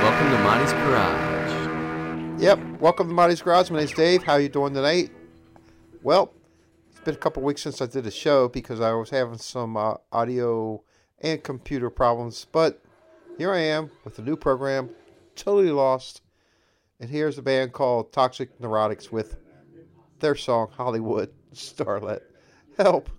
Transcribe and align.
Welcome 0.00 0.30
to 0.30 0.38
Monty's 0.38 0.72
Garage. 0.72 2.40
Yep. 2.40 2.80
Welcome 2.80 3.08
to 3.08 3.14
Marty's 3.14 3.42
Garage. 3.42 3.70
My 3.70 3.80
name's 3.80 3.92
Dave. 3.92 4.22
How 4.22 4.36
you 4.36 4.48
doing 4.48 4.72
tonight? 4.72 5.10
Well, 6.04 6.32
it's 6.88 7.00
been 7.00 7.16
a 7.16 7.18
couple 7.18 7.42
weeks 7.42 7.60
since 7.62 7.82
I 7.82 7.86
did 7.86 8.06
a 8.06 8.10
show 8.12 8.48
because 8.48 8.80
I 8.80 8.92
was 8.92 9.10
having 9.10 9.38
some 9.38 9.76
uh, 9.76 9.94
audio 10.12 10.80
and 11.20 11.42
computer 11.42 11.90
problems. 11.90 12.46
But 12.52 12.80
here 13.38 13.52
I 13.52 13.62
am 13.62 13.90
with 14.04 14.16
a 14.20 14.22
new 14.22 14.36
program, 14.36 14.90
totally 15.34 15.72
lost. 15.72 16.22
And 17.00 17.10
here's 17.10 17.36
a 17.36 17.42
band 17.42 17.72
called 17.72 18.12
Toxic 18.12 18.56
Neurotics 18.60 19.10
with 19.10 19.38
their 20.20 20.36
song 20.36 20.68
Hollywood 20.70 21.32
Starlet. 21.52 22.20
Help. 22.78 23.10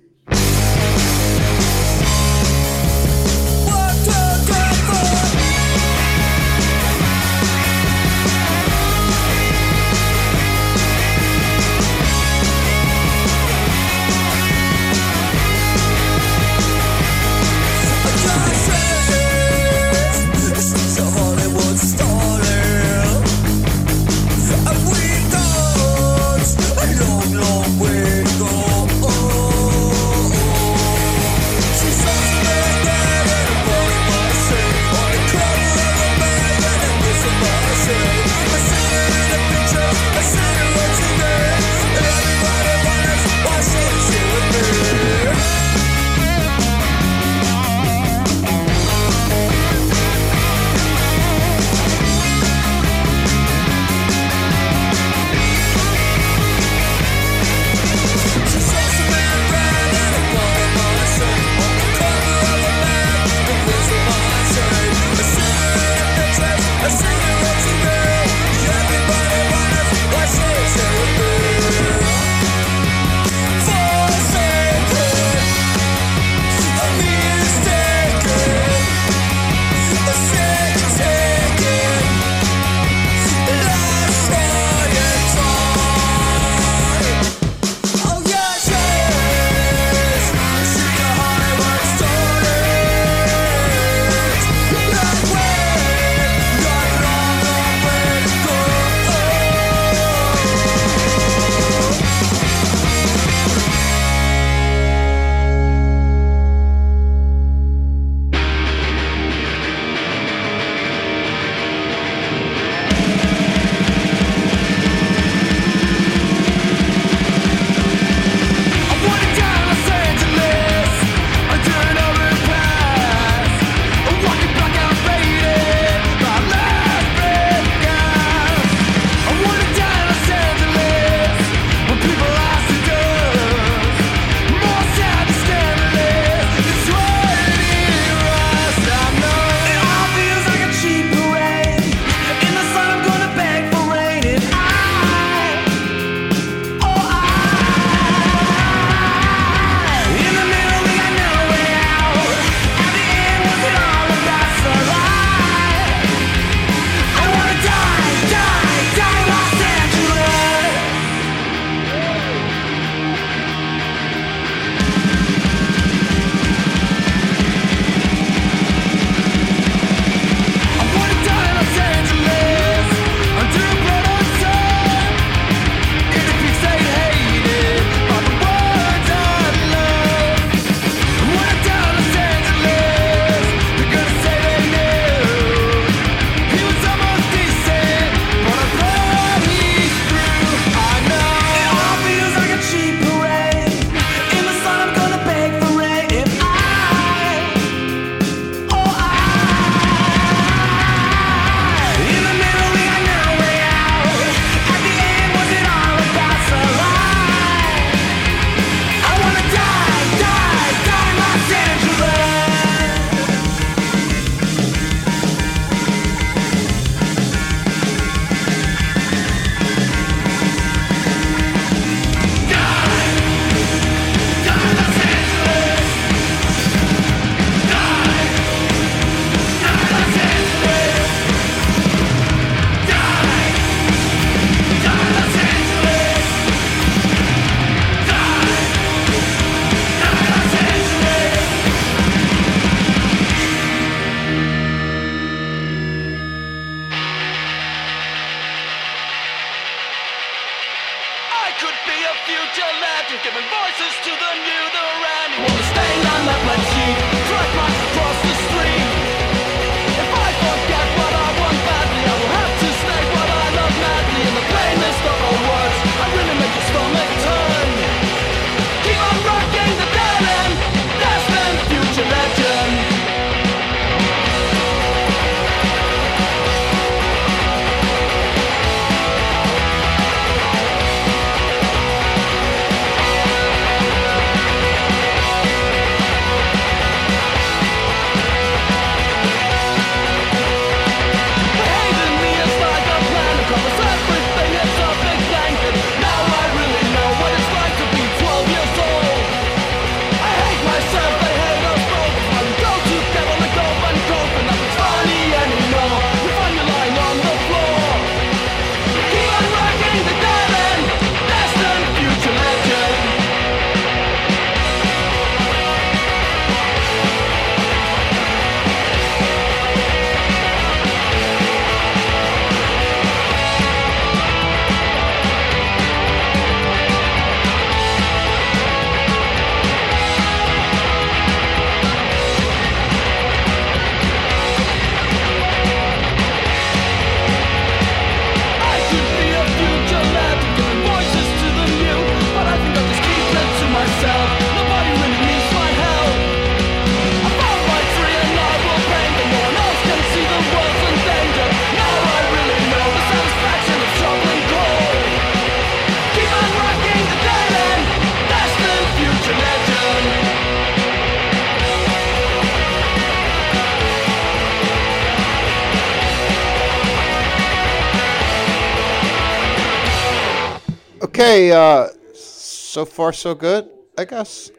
So 372.83 372.91
far 372.91 373.13
so 373.13 373.33
good, 373.33 373.69
I 373.97 374.03
guess. 374.03 374.51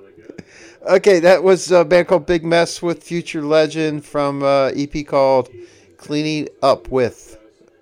okay, 0.86 1.20
that 1.20 1.42
was 1.42 1.70
a 1.70 1.84
band 1.84 2.08
called 2.08 2.24
Big 2.24 2.42
Mess 2.42 2.80
with 2.80 3.02
Future 3.02 3.42
Legend 3.42 4.02
from 4.02 4.42
uh, 4.42 4.68
EP 4.68 5.06
called 5.06 5.50
Cleaning 5.98 6.48
Up 6.62 6.88
With. 6.88 7.38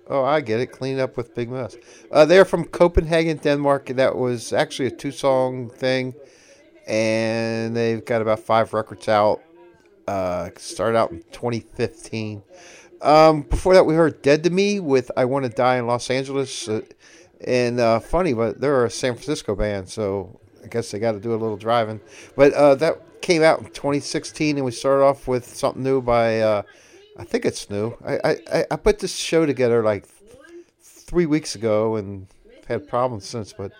Oh, 0.09 0.25
I 0.25 0.41
get 0.41 0.59
it. 0.59 0.67
Cleaning 0.67 0.99
Up 0.99 1.15
with 1.15 1.33
Big 1.33 1.49
Mess. 1.49 1.77
Uh, 2.11 2.25
they're 2.25 2.43
from 2.43 2.65
Copenhagen, 2.65 3.37
Denmark. 3.37 3.85
That 3.87 4.17
was 4.17 4.51
actually 4.51 4.87
a 4.87 4.91
two 4.91 5.11
song 5.11 5.69
thing. 5.69 6.13
And 6.85 7.75
they've 7.75 8.03
got 8.03 8.21
about 8.21 8.41
five 8.41 8.73
records 8.73 9.07
out. 9.07 9.41
Uh, 10.09 10.49
started 10.57 10.97
out 10.97 11.11
in 11.11 11.19
2015. 11.31 12.43
Um, 13.01 13.43
before 13.43 13.75
that, 13.75 13.85
we 13.85 13.95
heard 13.95 14.21
Dead 14.21 14.43
to 14.43 14.49
Me 14.49 14.81
with 14.81 15.09
I 15.15 15.23
Want 15.23 15.45
to 15.45 15.49
Die 15.49 15.77
in 15.77 15.87
Los 15.87 16.09
Angeles. 16.09 16.67
Uh, 16.67 16.81
and 17.41 17.79
uh, 17.79 17.99
funny, 17.99 18.33
but 18.33 18.59
they're 18.59 18.85
a 18.85 18.89
San 18.89 19.13
Francisco 19.13 19.55
band, 19.55 19.89
so 19.89 20.39
I 20.63 20.67
guess 20.67 20.91
they 20.91 20.99
got 20.99 21.13
to 21.13 21.19
do 21.19 21.31
a 21.31 21.37
little 21.37 21.57
driving. 21.57 22.01
But 22.35 22.53
uh, 22.53 22.75
that 22.75 23.21
came 23.21 23.43
out 23.43 23.59
in 23.59 23.65
2016, 23.65 24.57
and 24.57 24.65
we 24.65 24.71
started 24.71 25.03
off 25.03 25.27
with 25.27 25.45
something 25.45 25.83
new 25.83 26.01
by, 26.01 26.41
uh, 26.41 26.61
I 27.17 27.23
think 27.23 27.45
it's 27.45 27.69
new. 27.69 27.95
I, 28.05 28.37
I, 28.51 28.65
I 28.71 28.75
put 28.75 28.99
this 28.99 29.15
show 29.15 29.45
together 29.45 29.83
like 29.83 30.05
three 30.81 31.25
weeks 31.25 31.55
ago 31.55 31.95
and 31.95 32.27
had 32.67 32.87
problems 32.87 33.25
since, 33.25 33.53
but 33.53 33.71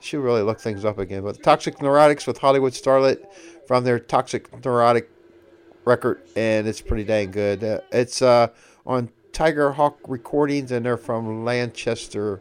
should 0.00 0.20
really 0.20 0.42
look 0.42 0.60
things 0.60 0.84
up 0.84 0.98
again. 0.98 1.22
But 1.22 1.42
Toxic 1.42 1.76
Neurotics 1.76 2.26
with 2.26 2.38
Hollywood 2.38 2.72
Starlet 2.72 3.24
from 3.66 3.84
their 3.84 4.00
Toxic 4.00 4.64
Neurotic 4.64 5.08
record, 5.84 6.22
and 6.36 6.66
it's 6.66 6.80
pretty 6.80 7.04
dang 7.04 7.30
good. 7.30 7.62
Uh, 7.62 7.80
it's 7.92 8.20
uh, 8.20 8.48
on 8.84 9.10
Tiger 9.32 9.72
Hawk 9.72 9.98
Recordings, 10.06 10.70
and 10.70 10.84
they're 10.84 10.96
from 10.96 11.44
Lancaster, 11.44 12.40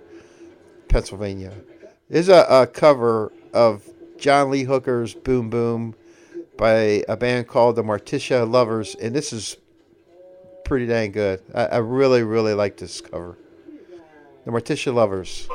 Pennsylvania. 0.87 1.53
There's 2.09 2.29
a, 2.29 2.45
a 2.49 2.67
cover 2.67 3.31
of 3.53 3.89
John 4.17 4.51
Lee 4.51 4.63
Hooker's 4.63 5.13
Boom 5.13 5.49
Boom 5.49 5.95
by 6.57 7.03
a 7.07 7.15
band 7.15 7.47
called 7.47 7.75
the 7.75 7.83
Morticia 7.83 8.49
Lovers, 8.49 8.95
and 8.95 9.15
this 9.15 9.31
is 9.33 9.57
pretty 10.65 10.85
dang 10.85 11.11
good. 11.11 11.41
I, 11.55 11.65
I 11.65 11.77
really, 11.77 12.23
really 12.23 12.53
like 12.53 12.77
this 12.77 13.01
cover. 13.01 13.37
The 14.45 14.51
Morticia 14.51 14.93
Lovers. 14.93 15.47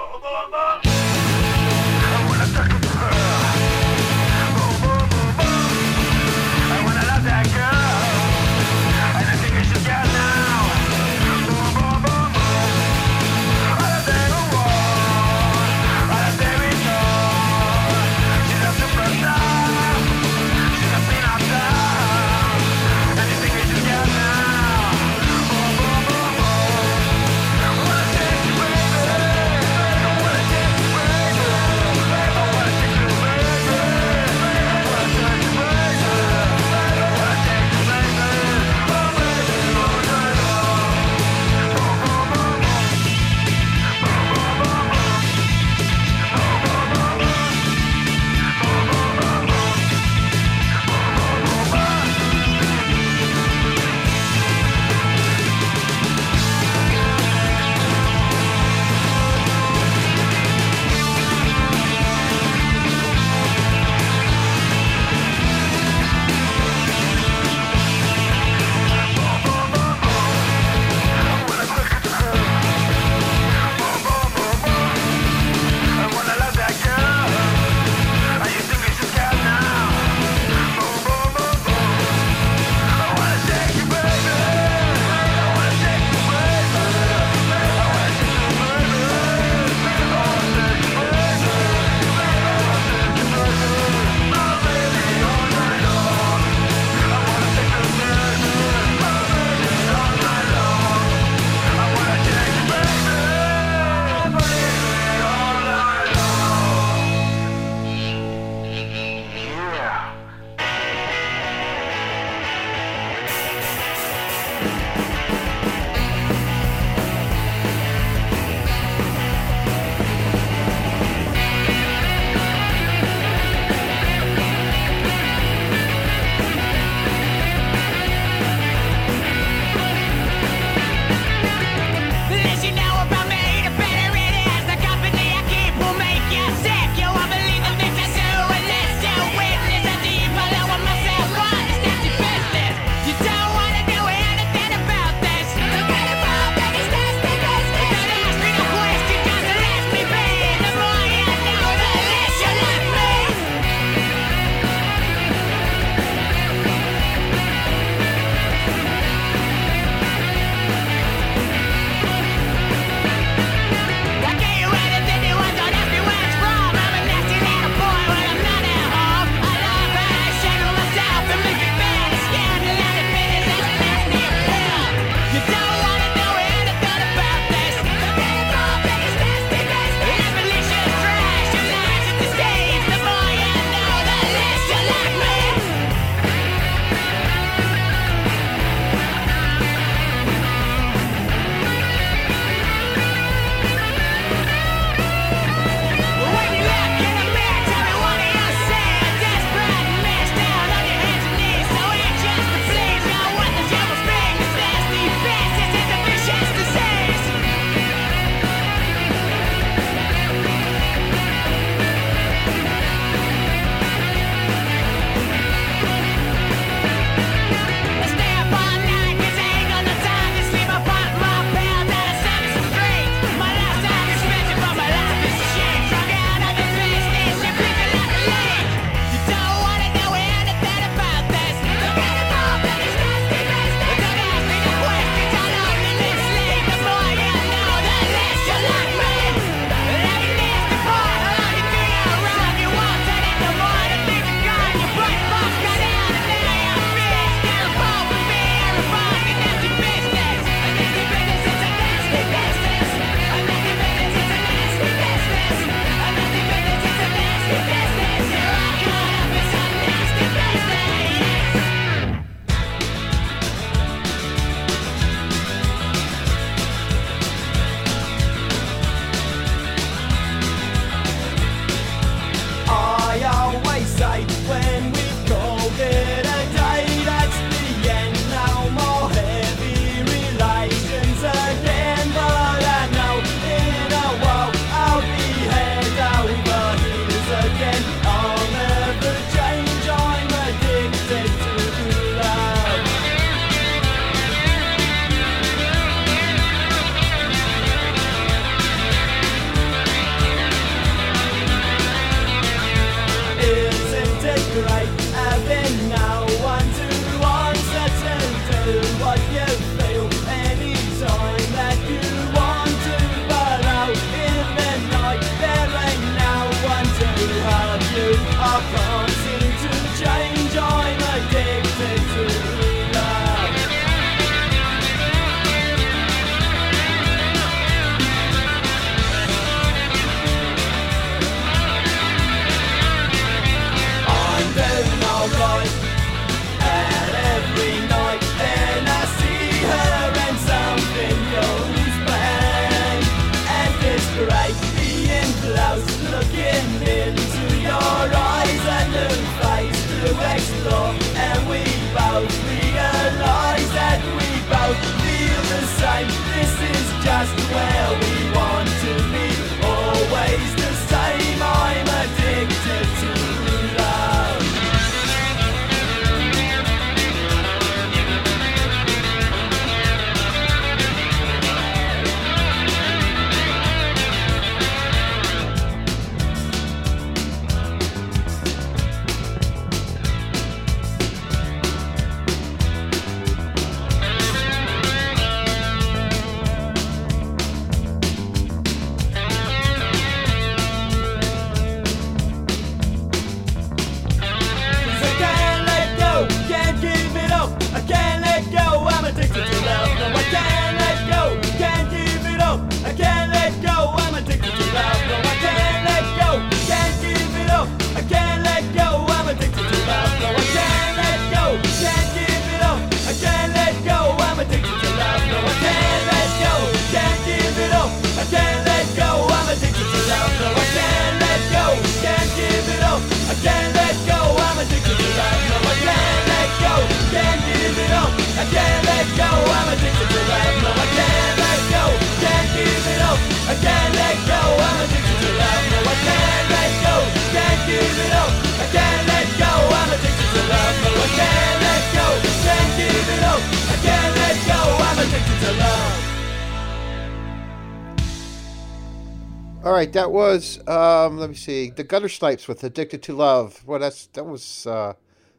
Right, 449.87 449.93
that 449.93 450.11
was 450.11 450.59
um, 450.67 451.17
let 451.17 451.31
me 451.31 451.37
see, 451.37 451.71
the 451.71 451.85
Guttersnipes 451.85 452.49
with 452.49 452.65
"Addicted 452.65 453.05
to 453.05 453.13
Love." 453.13 453.63
Well, 453.65 453.79
that's 453.79 454.07
that 454.09 454.27
was 454.27 454.67
uh, 454.67 454.95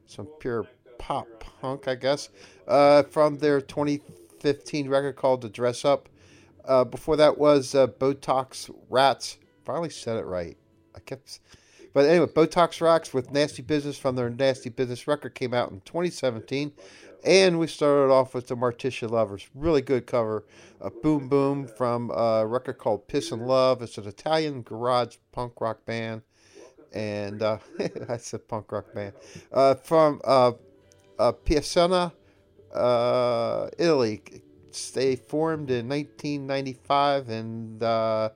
some 0.05 0.27
pure 0.39 0.65
pop 0.97 1.27
punk, 1.59 1.89
I 1.89 1.95
guess, 1.95 2.29
uh, 2.65 3.03
from 3.03 3.39
their 3.39 3.59
2015 3.59 4.87
record 4.87 5.17
called 5.17 5.41
"The 5.41 5.49
Dress 5.49 5.83
Up." 5.83 6.07
Uh, 6.63 6.85
before 6.85 7.17
that 7.17 7.37
was 7.37 7.75
uh, 7.75 7.87
Botox 7.87 8.73
Rats. 8.89 9.37
Finally 9.65 9.89
said 9.89 10.15
it 10.15 10.25
right. 10.25 10.55
I 10.95 11.01
kept, 11.01 11.41
but 11.93 12.05
anyway, 12.05 12.27
Botox 12.27 12.79
Rocks 12.79 13.13
with 13.13 13.33
"Nasty 13.33 13.61
Business" 13.61 13.97
from 13.97 14.15
their 14.15 14.29
"Nasty 14.29 14.69
Business" 14.69 15.09
record 15.09 15.35
came 15.35 15.53
out 15.53 15.71
in 15.71 15.81
2017. 15.81 16.71
And 17.25 17.59
we 17.59 17.67
started 17.67 18.11
off 18.11 18.33
with 18.33 18.47
the 18.47 18.55
Morticia 18.55 19.09
Lovers. 19.09 19.47
Really 19.53 19.81
good 19.81 20.05
cover. 20.05 20.45
A 20.79 20.89
Boom 20.89 21.27
Boom 21.27 21.67
from 21.67 22.11
a 22.11 22.45
record 22.45 22.77
called 22.77 23.07
Piss 23.07 23.31
and 23.31 23.47
Love. 23.47 23.81
It's 23.81 23.97
an 23.97 24.07
Italian 24.07 24.61
garage 24.61 25.17
punk 25.31 25.59
rock 25.59 25.85
band. 25.85 26.21
And 26.93 27.41
uh, 27.41 27.57
I 28.09 28.17
said 28.17 28.47
punk 28.47 28.71
rock 28.71 28.93
band. 28.93 29.13
Uh, 29.51 29.75
from 29.75 30.21
uh, 30.23 30.53
uh, 31.19 31.31
Piacenza, 31.31 32.13
uh, 32.73 33.69
Italy. 33.77 34.21
They 34.93 35.15
formed 35.15 35.71
in 35.71 35.89
1995 35.89 37.29
and 37.29 37.81
uh, 37.81 38.29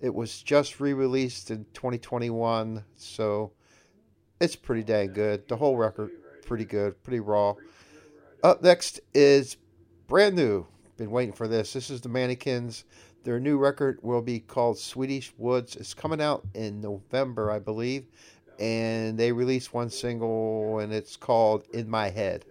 it 0.00 0.14
was 0.14 0.42
just 0.42 0.80
re 0.80 0.92
released 0.92 1.50
in 1.50 1.64
2021. 1.72 2.84
So 2.96 3.52
it's 4.40 4.56
pretty 4.56 4.82
dang 4.82 5.14
good. 5.14 5.48
The 5.48 5.56
whole 5.56 5.76
record, 5.76 6.10
pretty 6.44 6.66
good, 6.66 7.02
pretty 7.02 7.20
raw. 7.20 7.54
Up 8.48 8.62
next 8.62 9.00
is 9.12 9.58
brand 10.06 10.34
new. 10.34 10.66
Been 10.96 11.10
waiting 11.10 11.34
for 11.34 11.46
this. 11.46 11.74
This 11.74 11.90
is 11.90 12.00
the 12.00 12.08
Manikins. 12.08 12.84
Their 13.22 13.38
new 13.38 13.58
record 13.58 13.98
will 14.00 14.22
be 14.22 14.40
called 14.40 14.78
Swedish 14.78 15.34
Woods. 15.36 15.76
It's 15.76 15.92
coming 15.92 16.22
out 16.22 16.46
in 16.54 16.80
November, 16.80 17.50
I 17.50 17.58
believe. 17.58 18.06
And 18.58 19.18
they 19.18 19.32
released 19.32 19.74
one 19.74 19.90
single, 19.90 20.78
and 20.78 20.94
it's 20.94 21.14
called 21.14 21.64
In 21.74 21.90
My 21.90 22.08
Head. 22.08 22.46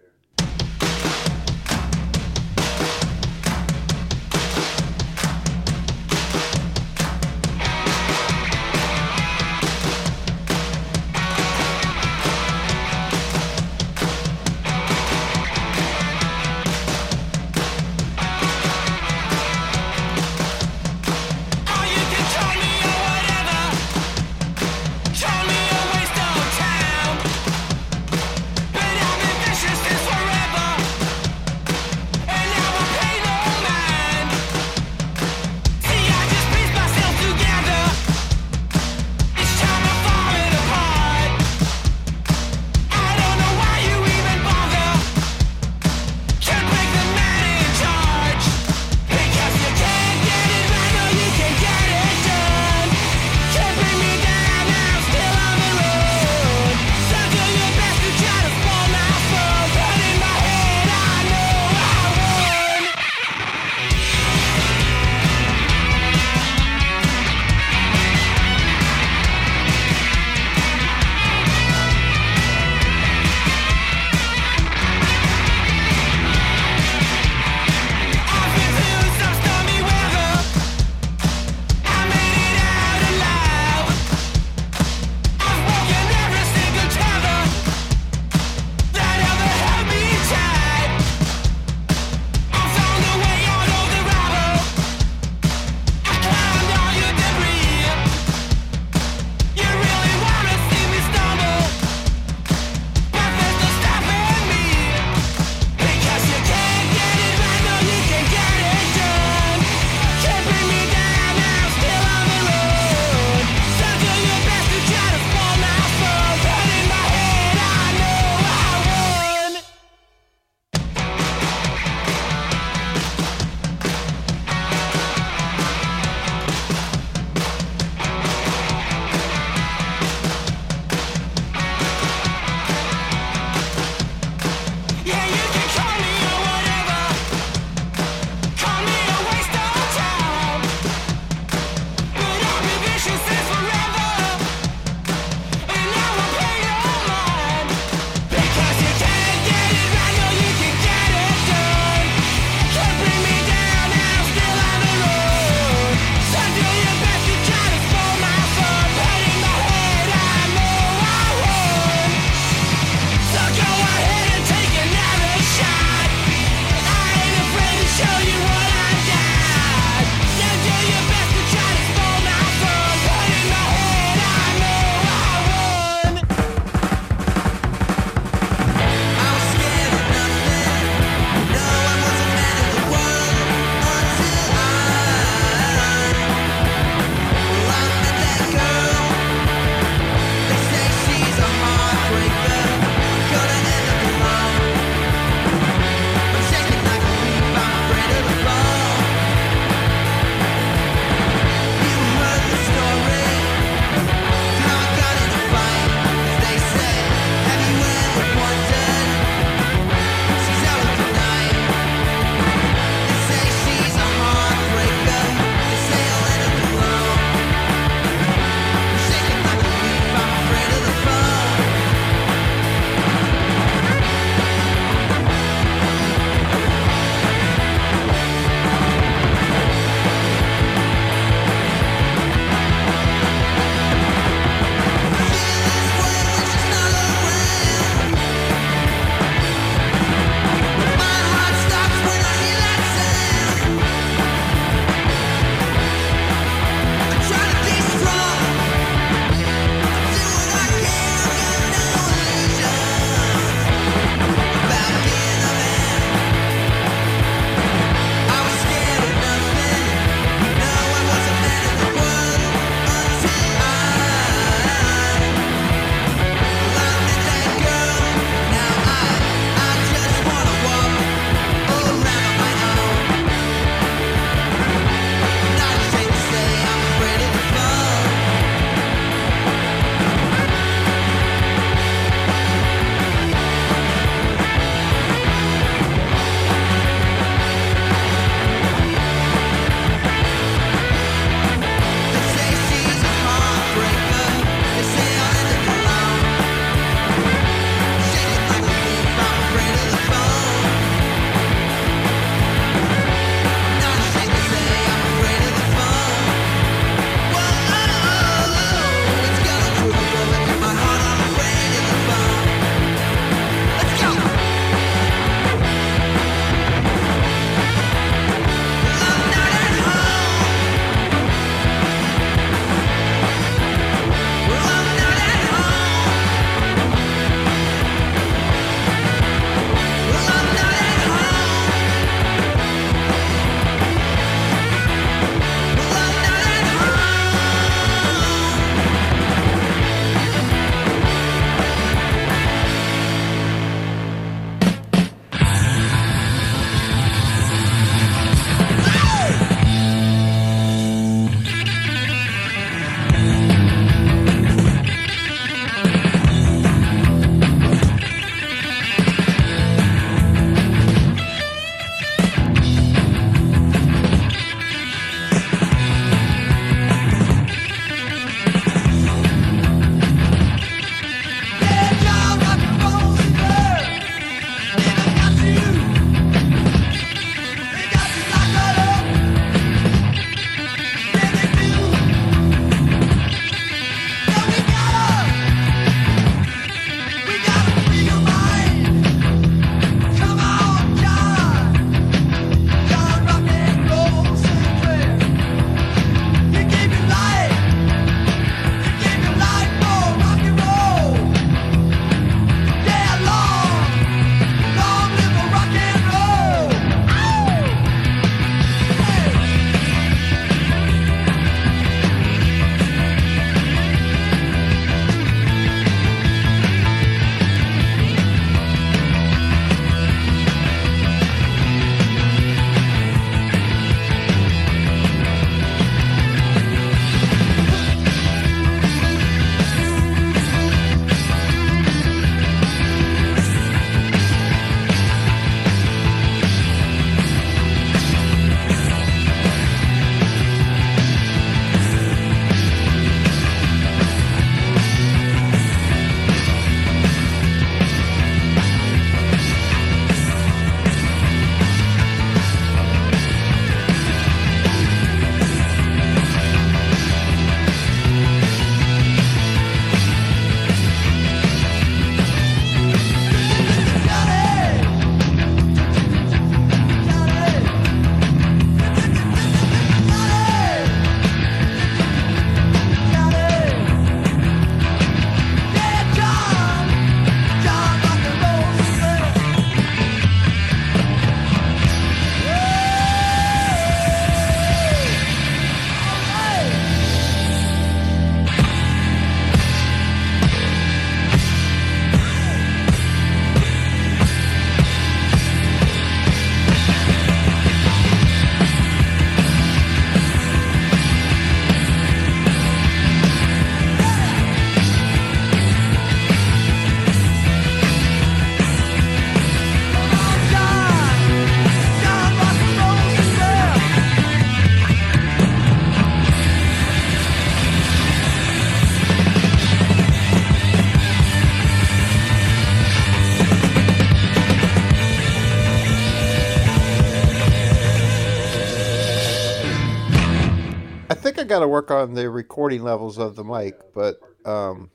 Got 531.47 531.59
to 531.59 531.67
work 531.67 531.91
on 531.91 532.13
the 532.13 532.29
recording 532.29 532.83
levels 532.83 533.17
of 533.17 533.35
the 533.35 533.43
mic, 533.43 533.93
but 533.93 534.19
um, 534.45 534.89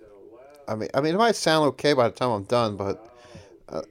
I 0.69 0.75
mean, 0.75 0.89
I 0.95 1.01
mean, 1.01 1.15
it 1.15 1.19
might 1.19 1.37
sound 1.37 1.67
okay 1.69 1.93
by 1.93 2.09
the 2.09 2.15
time 2.15 2.31
I'm 2.31 2.45
done, 2.45 2.77
but 2.77 3.15
uh, 3.69 3.83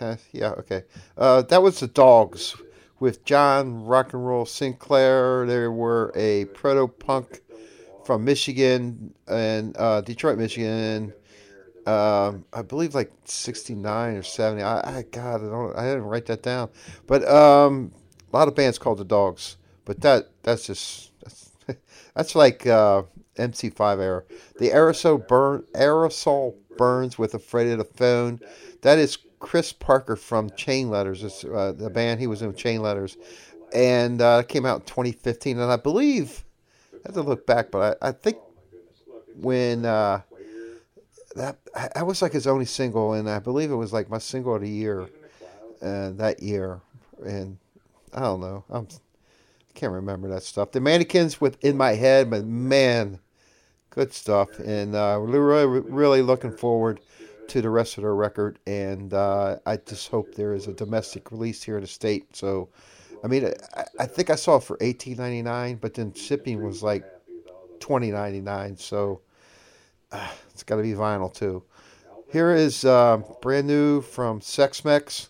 uh, 0.00 0.16
yeah, 0.32 0.50
okay. 0.50 0.84
Uh, 1.16 1.42
that 1.42 1.62
was 1.62 1.80
the 1.80 1.86
Dogs 1.86 2.56
with 3.00 3.24
John 3.24 3.84
Rock 3.84 4.12
and 4.12 4.26
Roll 4.26 4.46
Sinclair. 4.46 5.46
They 5.46 5.68
were 5.68 6.12
a 6.14 6.46
proto 6.46 6.88
punk 6.88 7.40
from 8.04 8.24
Michigan 8.24 9.14
and 9.26 9.76
uh, 9.76 10.00
Detroit, 10.00 10.38
Michigan. 10.38 11.12
Um, 11.86 12.46
I 12.52 12.62
believe 12.62 12.94
like 12.94 13.12
'69 13.24 14.16
or 14.16 14.22
'70. 14.22 14.62
I, 14.62 14.98
I 14.98 15.04
God, 15.10 15.42
I 15.42 15.48
don't, 15.48 15.76
I 15.76 15.84
didn't 15.84 16.04
write 16.04 16.26
that 16.26 16.42
down. 16.42 16.70
But 17.06 17.26
um, 17.28 17.92
a 18.32 18.36
lot 18.36 18.48
of 18.48 18.54
bands 18.54 18.78
called 18.78 18.98
the 18.98 19.04
Dogs. 19.04 19.56
But 19.84 20.00
that 20.00 20.30
that's 20.42 20.66
just 20.66 21.12
that's, 22.14 22.34
like 22.34 22.66
uh, 22.66 23.02
MC5 23.36 24.00
era. 24.00 24.22
The 24.58 24.70
aerosol 24.70 25.26
burn 25.26 25.64
aerosol 25.74 26.54
burns 26.76 27.18
with 27.18 27.34
afraid 27.34 27.70
of 27.70 27.78
the 27.78 27.84
phone. 27.84 28.40
That 28.82 28.98
is 28.98 29.18
Chris 29.38 29.72
Parker 29.72 30.16
from 30.16 30.50
Chain 30.50 30.90
Letters. 30.90 31.44
Uh, 31.44 31.72
the 31.72 31.90
band 31.90 32.20
he 32.20 32.26
was 32.26 32.42
in 32.42 32.54
Chain 32.54 32.82
Letters, 32.82 33.16
and 33.72 34.20
uh, 34.20 34.42
came 34.42 34.66
out 34.66 34.80
in 34.80 34.86
2015. 34.86 35.58
And 35.58 35.70
I 35.70 35.76
believe 35.76 36.44
I 36.92 36.98
have 37.06 37.14
to 37.14 37.22
look 37.22 37.46
back, 37.46 37.70
but 37.70 37.98
I, 38.02 38.08
I 38.08 38.12
think 38.12 38.38
when 39.36 39.84
uh, 39.84 40.22
that 41.36 41.58
I 41.94 42.02
was 42.02 42.22
like 42.22 42.32
his 42.32 42.46
only 42.46 42.64
single, 42.64 43.14
and 43.14 43.28
I 43.28 43.38
believe 43.38 43.70
it 43.70 43.76
was 43.76 43.92
like 43.92 44.08
my 44.08 44.18
single 44.18 44.54
of 44.54 44.62
the 44.62 44.68
year 44.68 45.08
uh, 45.82 46.10
that 46.10 46.42
year. 46.42 46.80
And 47.24 47.58
I 48.12 48.20
don't 48.20 48.40
know, 48.40 48.64
I'm 48.70 48.88
can't 49.74 49.92
remember 49.92 50.28
that 50.28 50.42
stuff. 50.42 50.72
The 50.72 50.80
manikins 50.80 51.40
within 51.40 51.76
my 51.76 51.92
head, 51.92 52.30
but 52.30 52.44
man, 52.44 53.18
good 53.90 54.12
stuff. 54.12 54.58
And 54.58 54.94
uh, 54.94 55.18
we're 55.20 55.40
really, 55.40 55.80
really 55.80 56.22
looking 56.22 56.56
forward 56.56 57.00
to 57.48 57.60
the 57.60 57.70
rest 57.70 57.98
of 57.98 58.02
their 58.02 58.14
record. 58.14 58.58
And 58.66 59.12
uh, 59.12 59.58
I 59.66 59.76
just 59.76 60.08
hope 60.08 60.34
there 60.34 60.54
is 60.54 60.66
a 60.66 60.72
domestic 60.72 61.30
release 61.30 61.62
here 61.62 61.76
in 61.76 61.82
the 61.82 61.88
state. 61.88 62.34
So, 62.34 62.70
I 63.22 63.26
mean, 63.26 63.52
I, 63.76 63.84
I 64.00 64.06
think 64.06 64.30
I 64.30 64.34
saw 64.34 64.56
it 64.56 64.62
for 64.62 64.78
eighteen 64.80 65.16
ninety 65.16 65.42
nine, 65.42 65.76
but 65.76 65.94
then 65.94 66.12
shipping 66.14 66.64
was 66.64 66.82
like 66.82 67.04
twenty 67.80 68.10
ninety 68.10 68.40
nine. 68.40 68.76
So 68.76 69.20
uh, 70.12 70.30
it's 70.50 70.62
got 70.62 70.76
to 70.76 70.82
be 70.82 70.92
vinyl 70.92 71.32
too. 71.32 71.62
Here 72.32 72.52
is 72.52 72.84
uh, 72.84 73.18
brand 73.42 73.66
new 73.66 74.00
from 74.00 74.40
Sex 74.40 74.84
Mex 74.84 75.28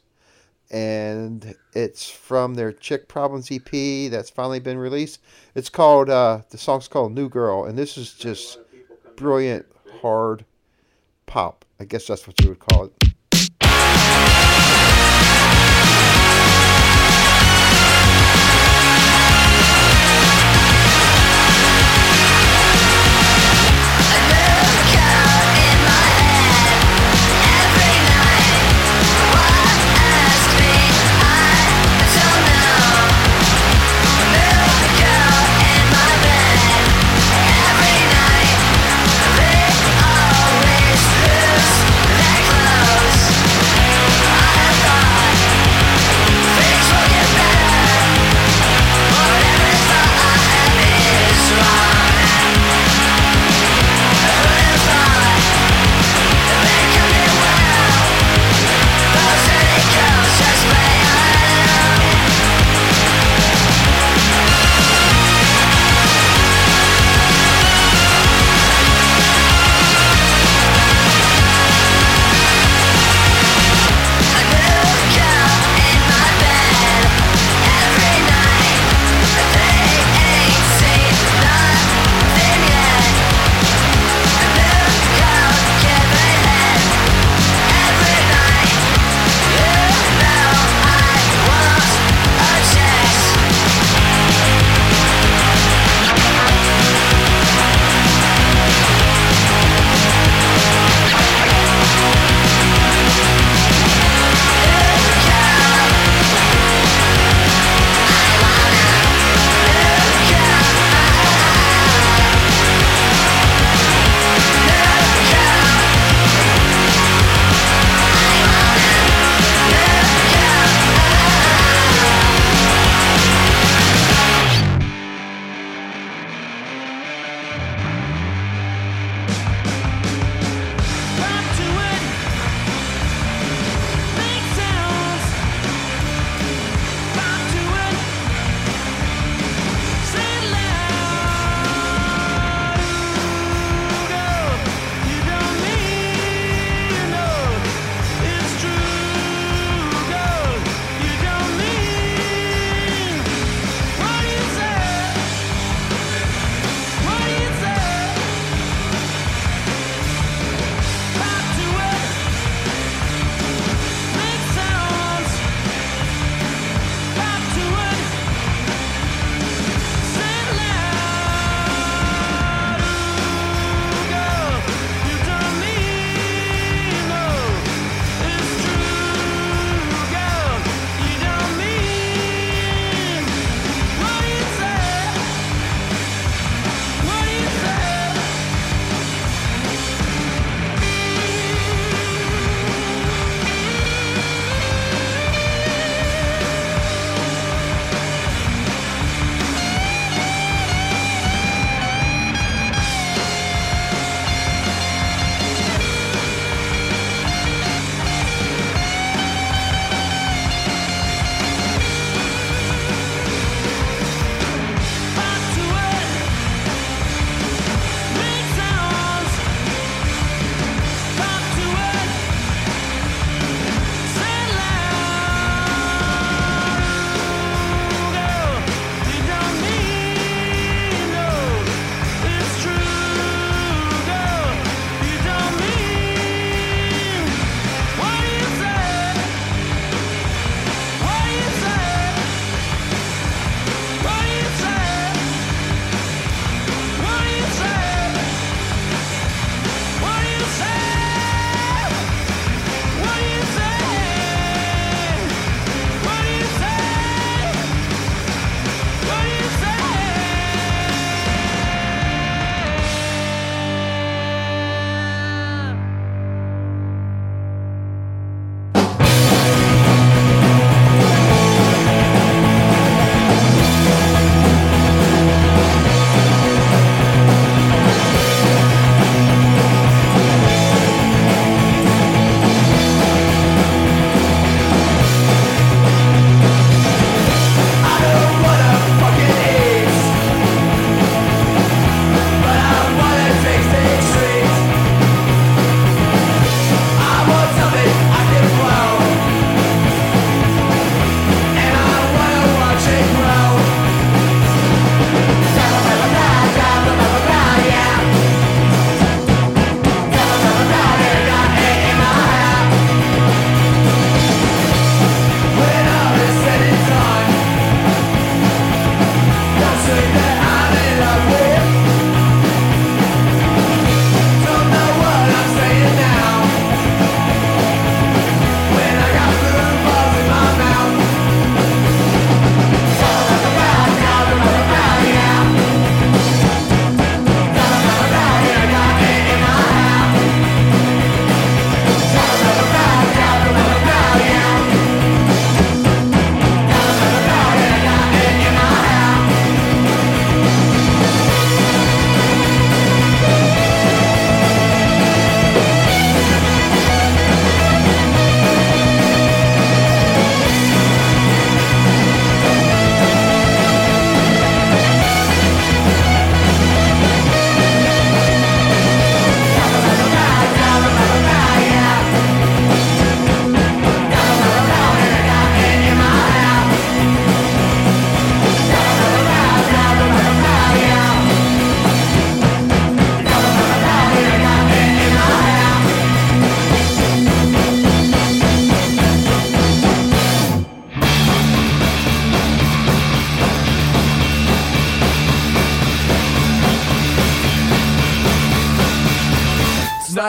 and 0.70 1.54
it's 1.74 2.08
from 2.10 2.54
their 2.54 2.72
Chick 2.72 3.08
Problems 3.08 3.50
EP 3.50 4.10
that's 4.10 4.30
finally 4.30 4.60
been 4.60 4.78
released. 4.78 5.20
It's 5.54 5.68
called 5.68 6.10
uh, 6.10 6.42
the 6.50 6.58
song's 6.58 6.88
called 6.88 7.12
New 7.12 7.28
Girl, 7.28 7.64
and 7.64 7.78
this 7.78 7.96
is 7.96 8.12
just 8.14 8.58
brilliant 9.16 9.66
hard 10.00 10.44
pop. 11.26 11.64
I 11.80 11.84
guess 11.84 12.06
that's 12.06 12.26
what 12.26 12.40
you 12.42 12.50
would 12.50 12.58
call 12.58 12.84
it. 12.84 13.13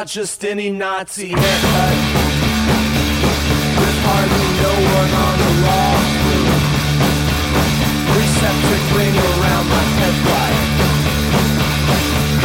Not 0.06 0.12
just 0.12 0.46
any 0.46 0.70
Nazi 0.70 1.30
haircut. 1.30 1.98
There's 3.74 4.00
hardly 4.06 4.50
no 4.62 4.74
one 5.00 5.12
on 5.26 5.36
the 5.42 5.52
law. 5.66 5.94
Receptor 8.14 8.80
ring 8.98 9.16
around 9.18 9.66
my 9.66 9.86
headlight. 9.98 10.60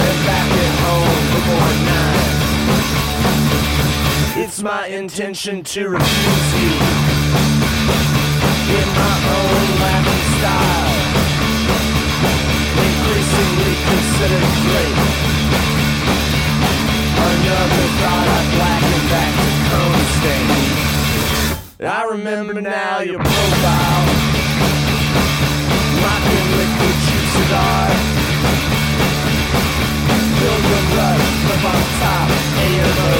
And 0.09 0.19
back 0.25 0.51
at 0.65 0.75
home 0.87 1.25
before 1.37 1.73
nine. 1.91 2.33
It's 4.43 4.61
my 4.63 4.85
intention 4.87 5.63
to 5.63 5.81
refuse 5.91 6.53
you 6.63 6.73
in 8.81 8.89
my 9.03 9.17
own 9.37 9.67
laughing 9.85 10.25
style. 10.41 10.97
Increasingly 12.89 13.75
considered 13.91 14.49
great. 14.65 15.21
Another 17.21 17.87
product 18.01 18.49
blackened 18.57 19.07
back 19.13 19.33
to 19.41 19.51
cone 19.69 20.05
stain. 20.17 20.81
I 21.87 22.03
remember 22.11 22.61
now 22.61 23.01
your 23.01 23.19
profile. 23.19 24.05
Rockin' 26.01 26.49
liquid 26.59 26.97
cheap 27.05 27.25
cigar. 27.35 27.89
Pilgrim 30.41 30.87
rush 30.97 31.29
up 31.53 31.65
on 31.71 31.83
top. 32.01 32.29
AMO 32.65 33.11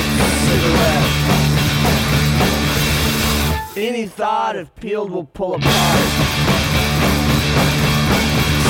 cigarette. 0.45 1.09
Any 3.77 4.05
thought 4.07 4.57
if 4.57 4.75
peeled 4.77 5.11
will 5.11 5.25
pull 5.25 5.55
apart. 5.55 6.09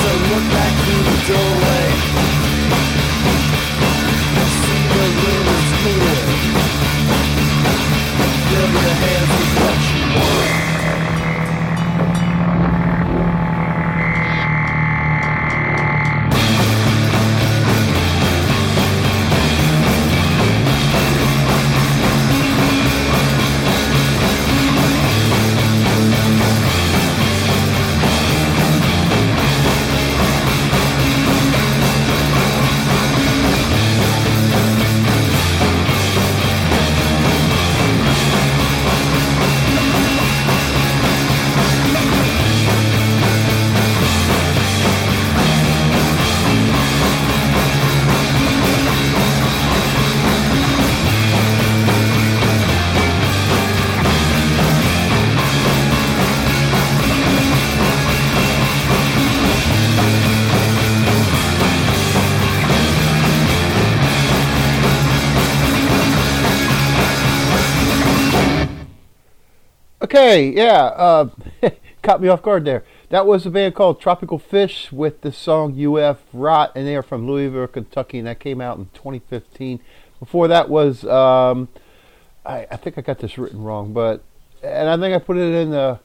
So 0.01 0.09
look 0.31 0.45
back 0.55 0.73
through 0.83 1.03
the 1.03 1.17
doorway. 1.27 1.87
The 4.93 4.97
room 4.99 5.47
is 5.47 5.69
clear. 5.81 6.19
Fill 8.49 8.67
hands 9.03 9.31
with 9.37 9.53
what 9.61 9.79
you 9.93 10.03
want. 10.19 10.70
Okay, 70.13 70.49
yeah, 70.49 70.87
uh, 70.87 71.29
caught 72.03 72.21
me 72.21 72.27
off 72.27 72.41
guard 72.41 72.65
there. 72.65 72.83
That 73.11 73.25
was 73.25 73.45
a 73.45 73.49
band 73.49 73.75
called 73.75 74.01
Tropical 74.01 74.39
Fish 74.39 74.91
with 74.91 75.21
the 75.21 75.31
song 75.31 75.73
UFO 75.75 76.17
Rot, 76.33 76.73
and 76.75 76.85
they 76.85 76.97
are 76.97 77.01
from 77.01 77.25
Louisville, 77.25 77.67
Kentucky, 77.67 78.17
and 78.17 78.27
that 78.27 78.41
came 78.41 78.59
out 78.59 78.77
in 78.77 78.89
2015. 78.93 79.79
Before 80.19 80.49
that 80.49 80.67
was, 80.67 81.05
um, 81.05 81.69
I, 82.45 82.67
I 82.69 82.75
think 82.75 82.97
I 82.97 83.01
got 83.01 83.19
this 83.19 83.37
written 83.37 83.63
wrong, 83.63 83.93
but, 83.93 84.21
and 84.61 84.89
I 84.89 84.97
think 84.97 85.15
I 85.15 85.19
put 85.19 85.37
it 85.37 85.55
in 85.55 85.69
the, 85.69 86.01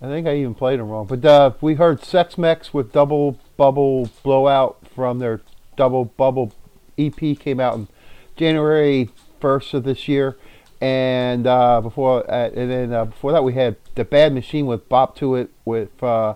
I 0.00 0.06
think 0.06 0.28
I 0.28 0.36
even 0.36 0.54
played 0.54 0.78
them 0.78 0.88
wrong, 0.88 1.06
but 1.06 1.24
uh, 1.24 1.50
we 1.60 1.74
heard 1.74 2.04
Sex 2.04 2.38
Mex 2.38 2.72
with 2.72 2.92
Double 2.92 3.36
Bubble 3.56 4.10
Blowout 4.22 4.78
from 4.94 5.18
their 5.18 5.40
Double 5.76 6.04
Bubble 6.04 6.52
EP, 6.96 7.16
came 7.16 7.58
out 7.58 7.74
in 7.74 7.88
January 8.36 9.10
1st 9.40 9.74
of 9.74 9.82
this 9.82 10.06
year 10.06 10.36
and 10.80 11.46
uh, 11.46 11.80
before 11.80 12.30
uh, 12.30 12.50
and 12.54 12.70
then 12.70 12.92
uh, 12.92 13.04
before 13.04 13.32
that 13.32 13.44
we 13.44 13.52
had 13.52 13.76
the 13.94 14.04
Bad 14.04 14.32
Machine 14.32 14.66
with 14.66 14.88
Bop 14.88 15.16
to 15.16 15.34
It 15.34 15.50
with 15.64 16.02
uh, 16.02 16.34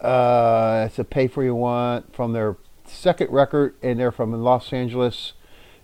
uh, 0.00 0.84
it's 0.86 0.98
a 0.98 1.04
Pay 1.04 1.28
for 1.28 1.42
You 1.42 1.54
Want 1.54 2.14
from 2.14 2.32
their 2.32 2.56
second 2.84 3.30
record, 3.30 3.74
and 3.82 3.98
they're 3.98 4.12
from 4.12 4.32
Los 4.32 4.72
Angeles, 4.72 5.32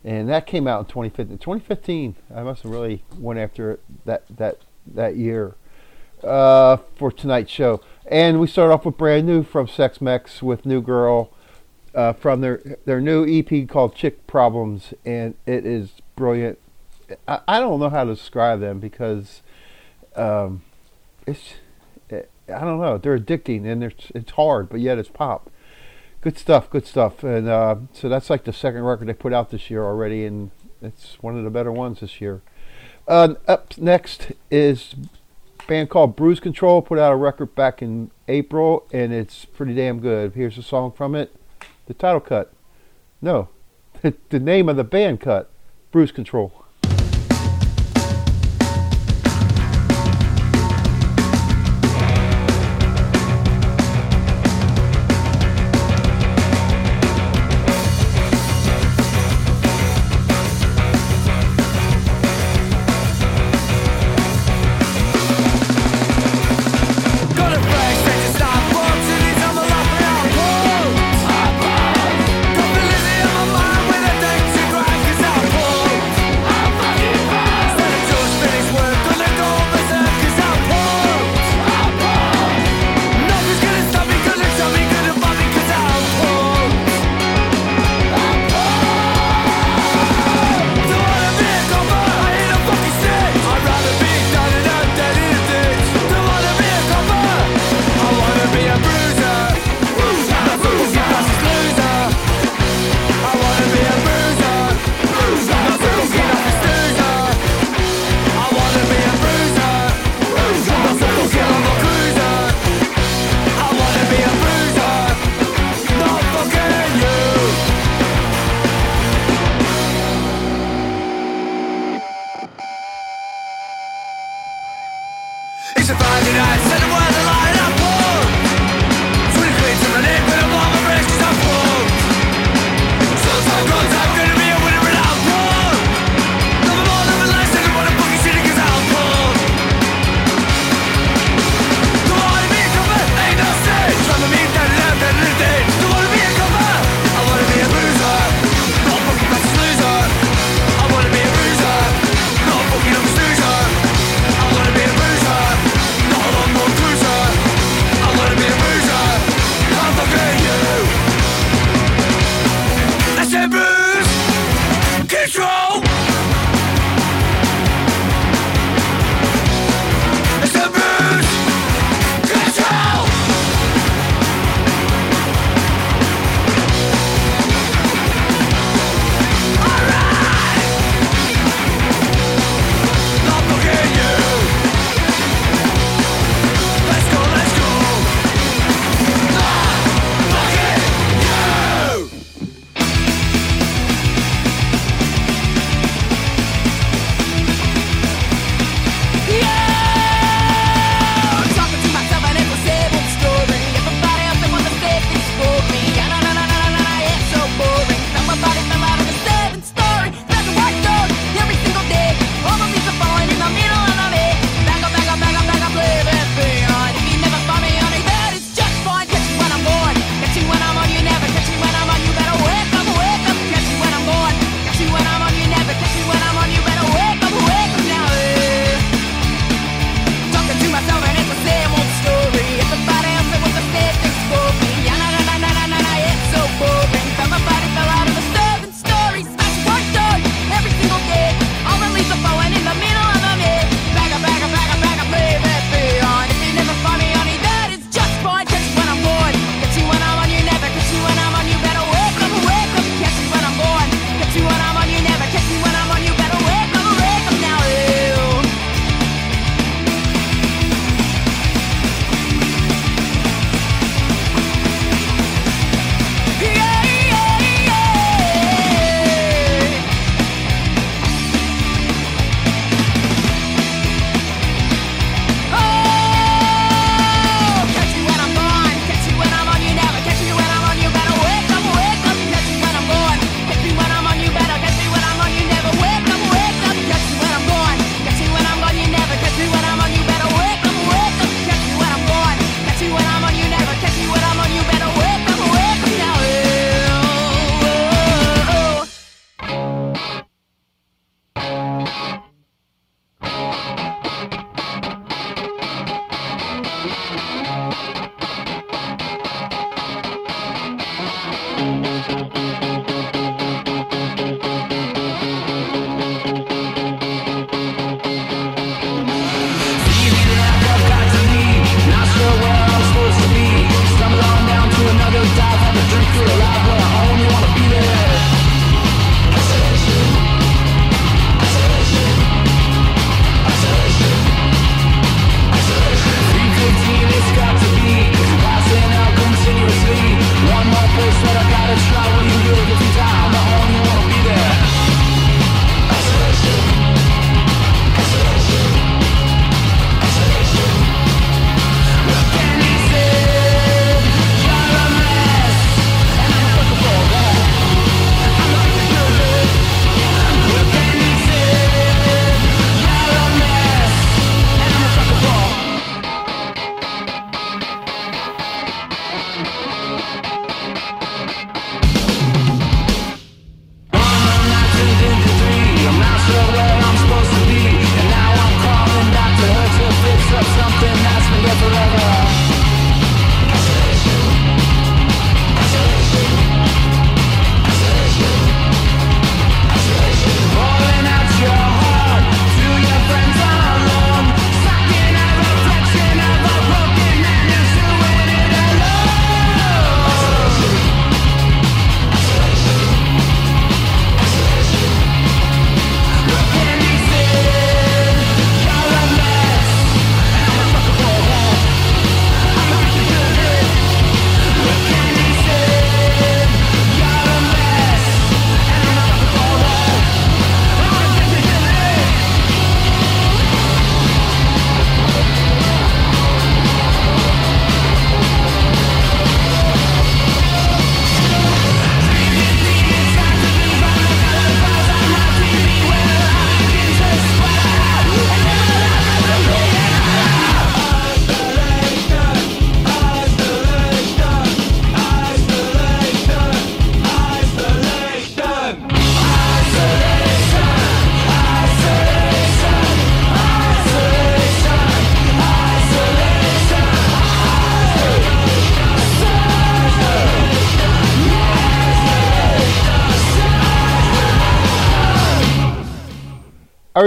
and 0.04 0.28
that 0.28 0.46
came 0.46 0.66
out 0.66 0.80
in 0.80 0.86
2015. 0.86 1.38
2015, 1.38 2.16
I 2.34 2.42
must 2.42 2.62
have 2.62 2.72
really 2.72 3.04
went 3.16 3.38
after 3.38 3.80
that 4.04 4.24
that 4.36 4.58
that 4.86 5.16
year 5.16 5.54
uh, 6.22 6.78
for 6.96 7.10
tonight's 7.10 7.50
show, 7.50 7.80
and 8.06 8.38
we 8.38 8.46
start 8.46 8.70
off 8.70 8.84
with 8.84 8.98
brand 8.98 9.26
new 9.26 9.42
from 9.42 9.66
Sex 9.66 10.00
Mex 10.00 10.42
with 10.42 10.66
New 10.66 10.82
Girl. 10.82 11.32
Uh, 11.94 12.12
from 12.12 12.42
their 12.42 12.60
their 12.84 13.00
new 13.00 13.26
EP 13.26 13.66
called 13.66 13.94
Chick 13.94 14.26
Problems, 14.26 14.92
and 15.06 15.34
it 15.46 15.64
is 15.64 15.90
brilliant. 16.16 16.58
I, 17.26 17.40
I 17.48 17.60
don't 17.60 17.80
know 17.80 17.90
how 17.90 18.04
to 18.04 18.14
describe 18.14 18.60
them 18.60 18.80
because 18.80 19.42
um, 20.16 20.62
it's 21.26 21.54
I 22.10 22.60
don't 22.60 22.80
know 22.80 22.98
they're 22.98 23.18
addicting 23.18 23.66
and 23.66 23.84
it's 23.84 24.10
it's 24.14 24.32
hard 24.32 24.68
but 24.68 24.80
yet 24.80 24.98
it's 24.98 25.08
pop. 25.08 25.50
Good 26.20 26.36
stuff, 26.36 26.68
good 26.68 26.84
stuff, 26.84 27.22
and 27.22 27.48
uh, 27.48 27.76
so 27.92 28.08
that's 28.08 28.28
like 28.28 28.42
the 28.42 28.52
second 28.52 28.82
record 28.82 29.06
they 29.06 29.12
put 29.12 29.32
out 29.32 29.50
this 29.50 29.70
year 29.70 29.84
already, 29.84 30.24
and 30.24 30.50
it's 30.82 31.16
one 31.20 31.38
of 31.38 31.44
the 31.44 31.50
better 31.50 31.70
ones 31.70 32.00
this 32.00 32.20
year. 32.20 32.42
Uh, 33.06 33.34
up 33.46 33.78
next 33.78 34.32
is 34.50 34.96
a 35.60 35.66
band 35.68 35.90
called 35.90 36.16
Bruise 36.16 36.40
Control. 36.40 36.82
Put 36.82 36.98
out 36.98 37.12
a 37.12 37.16
record 37.16 37.54
back 37.54 37.82
in 37.82 38.10
April, 38.26 38.84
and 38.92 39.12
it's 39.12 39.44
pretty 39.44 39.74
damn 39.74 40.00
good. 40.00 40.34
Here's 40.34 40.58
a 40.58 40.62
song 40.62 40.90
from 40.90 41.14
it, 41.14 41.36
the 41.86 41.94
title 41.94 42.20
cut. 42.20 42.52
No, 43.22 43.48
the 44.02 44.40
name 44.40 44.68
of 44.68 44.76
the 44.76 44.82
band 44.82 45.20
cut, 45.20 45.48
Bruise 45.92 46.10
Control. 46.10 46.64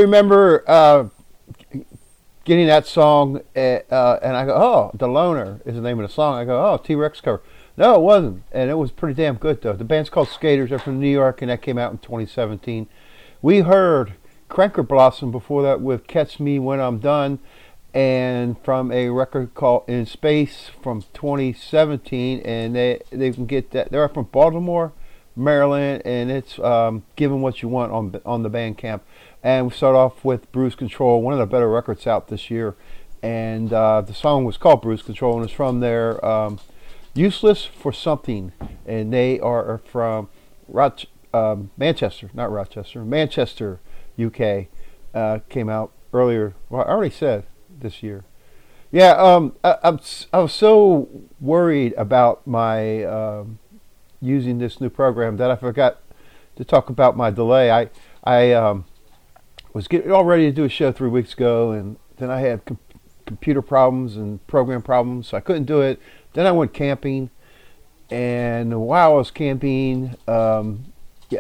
Remember 0.02 0.64
uh, 0.68 1.10
getting 2.44 2.68
that 2.68 2.88
song, 2.88 3.42
uh, 3.56 3.60
uh, 3.60 4.20
and 4.22 4.36
I 4.36 4.46
go, 4.46 4.56
"Oh, 4.56 4.92
the 4.94 5.08
Loner 5.08 5.62
is 5.66 5.76
the 5.76 5.82
name 5.82 6.00
of 6.00 6.08
the 6.08 6.14
song." 6.14 6.36
I 6.36 6.46
go, 6.46 6.66
"Oh, 6.66 6.78
T 6.78 6.96
Rex 6.96 7.22
cover." 7.22 7.42
No, 7.78 7.96
it 7.96 8.02
wasn't, 8.02 8.44
and 8.52 8.70
it 8.70 8.76
was 8.76 8.92
pretty 8.92 9.16
damn 9.16 9.36
good 9.36 9.62
though. 9.62 9.74
The 9.74 9.84
band's 9.84 10.10
called 10.10 10.28
Skaters. 10.28 10.70
They're 10.70 10.80
from 10.80 11.00
New 11.00 11.10
York, 11.10 11.42
and 11.42 11.50
that 11.50 11.62
came 11.62 11.78
out 11.78 11.92
in 11.92 12.00
2017. 12.00 12.88
We 13.42 13.62
heard 13.62 14.14
Canker 14.50 14.84
Blossom 14.84 15.32
before 15.32 15.62
that 15.64 15.82
with 15.82 16.08
"Catch 16.08 16.40
Me 16.40 16.60
When 16.60 16.80
I'm 16.80 17.00
Done," 17.00 17.40
and 17.94 18.58
from 18.64 18.92
a 18.92 19.10
record 19.10 19.54
called 19.54 19.84
"In 19.88 20.06
Space" 20.06 20.72
from 20.82 21.04
2017, 21.14 22.42
and 22.42 22.76
they 22.76 23.02
they 23.12 23.32
can 23.32 23.46
get 23.46 23.72
that. 23.72 23.92
They're 23.92 24.10
from 24.10 24.26
Baltimore, 24.26 24.94
Maryland, 25.36 26.02
and 26.06 26.30
it's 26.30 26.60
um, 26.60 27.04
"Given 27.16 27.42
What 27.42 27.62
You 27.62 27.70
Want" 27.70 27.92
on 27.92 28.20
on 28.26 28.44
the 28.44 28.50
Bandcamp. 28.50 29.02
And 29.44 29.68
we 29.68 29.72
start 29.74 29.96
off 29.96 30.24
with 30.24 30.52
Bruise 30.52 30.76
Control, 30.76 31.22
one 31.22 31.34
of 31.34 31.40
the 31.40 31.46
better 31.46 31.70
records 31.70 32.06
out 32.06 32.28
this 32.28 32.52
year. 32.52 32.76
And 33.24 33.74
uh, 33.74 34.02
the 34.02 34.14
song 34.14 34.46
was 34.46 34.58
called 34.58 34.82
Bruise 34.82 35.02
Control, 35.02 35.36
and 35.36 35.46
it's 35.46 35.54
from 35.54 35.80
their 35.80 36.24
um, 36.26 36.60
Useless 37.14 37.66
for 37.66 37.92
Something. 37.92 38.52
And 38.86 39.12
they 39.12 39.40
are 39.40 39.80
from 39.86 40.30
Roch- 40.68 41.06
um, 41.34 41.72
Manchester, 41.78 42.30
not 42.34 42.52
Rochester, 42.52 43.04
Manchester, 43.04 43.80
UK. 44.24 44.68
Uh, 45.14 45.40
came 45.50 45.70
out 45.70 45.92
earlier. 46.14 46.54
Well, 46.70 46.84
I 46.84 46.86
already 46.86 47.14
said 47.14 47.46
this 47.70 48.02
year. 48.02 48.24
Yeah, 48.92 49.12
um, 49.12 49.56
I, 49.64 49.78
I'm, 49.84 50.00
I 50.34 50.40
was 50.40 50.54
so 50.54 51.10
worried 51.40 51.94
about 51.98 52.46
my 52.46 53.04
um, 53.04 53.60
using 54.22 54.60
this 54.60 54.80
new 54.80 54.90
program 54.90 55.38
that 55.38 55.50
I 55.50 55.56
forgot 55.56 56.00
to 56.58 56.64
talk 56.64 56.90
about 56.90 57.18
my 57.18 57.32
delay. 57.32 57.72
I 57.72 57.90
I 58.24 58.52
um, 58.52 58.86
was 59.74 59.88
getting 59.88 60.12
all 60.12 60.26
ready 60.26 60.46
to 60.46 60.52
do 60.52 60.64
a 60.64 60.70
show 60.70 60.92
three 60.92 61.10
weeks 61.10 61.34
ago, 61.34 61.72
and 61.72 61.98
then 62.18 62.30
I 62.30 62.40
had 62.40 62.66
com- 62.66 62.80
computer 63.26 63.62
problems 63.62 64.18
and 64.18 64.46
program 64.48 64.82
problems, 64.82 65.28
so 65.28 65.38
I 65.38 65.40
couldn't 65.40 65.66
do 65.66 65.82
it. 65.82 66.00
Then 66.34 66.46
I 66.46 66.52
went 66.52 66.74
camping, 66.74 67.30
and 68.10 68.82
while 68.82 69.12
I 69.12 69.16
was 69.16 69.32
camping, 69.32 70.16
um, 70.28 70.94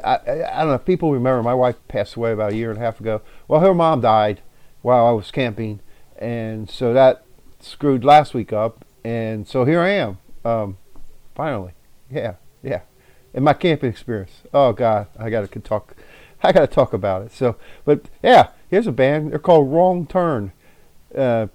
I, 0.03 0.15
I, 0.15 0.55
I 0.55 0.59
don't 0.59 0.67
know 0.69 0.73
if 0.75 0.85
people 0.85 1.11
remember 1.11 1.43
my 1.43 1.53
wife 1.53 1.75
passed 1.87 2.15
away 2.15 2.31
about 2.31 2.53
a 2.53 2.55
year 2.55 2.69
and 2.69 2.79
a 2.79 2.81
half 2.81 2.99
ago. 2.99 3.21
Well, 3.47 3.61
her 3.61 3.73
mom 3.73 4.01
died 4.01 4.41
while 4.81 5.05
I 5.05 5.11
was 5.11 5.31
camping, 5.31 5.81
and 6.17 6.69
so 6.69 6.93
that 6.93 7.25
screwed 7.59 8.03
last 8.03 8.33
week 8.33 8.53
up. 8.53 8.85
And 9.03 9.47
so 9.47 9.65
here 9.65 9.81
I 9.81 9.89
am, 9.89 10.19
um, 10.45 10.77
finally. 11.35 11.73
Yeah, 12.09 12.35
yeah. 12.61 12.81
And 13.33 13.43
my 13.45 13.53
camping 13.53 13.89
experience. 13.89 14.41
Oh 14.53 14.73
God, 14.73 15.07
I 15.17 15.29
got 15.29 15.49
to 15.49 15.59
talk. 15.59 15.95
I 16.43 16.51
got 16.51 16.61
to 16.61 16.67
talk 16.67 16.93
about 16.93 17.23
it. 17.23 17.31
So, 17.31 17.55
but 17.85 18.09
yeah, 18.23 18.49
here's 18.69 18.87
a 18.87 18.91
band. 18.91 19.31
They're 19.31 19.39
called 19.39 19.71
Wrong 19.71 20.07
Turn. 20.07 20.53
Uh, 21.15 21.47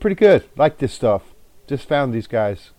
pretty 0.00 0.16
good. 0.16 0.44
Like 0.56 0.78
this 0.78 0.92
stuff. 0.92 1.34
Just 1.66 1.86
found 1.86 2.12
these 2.12 2.26
guys. 2.26 2.70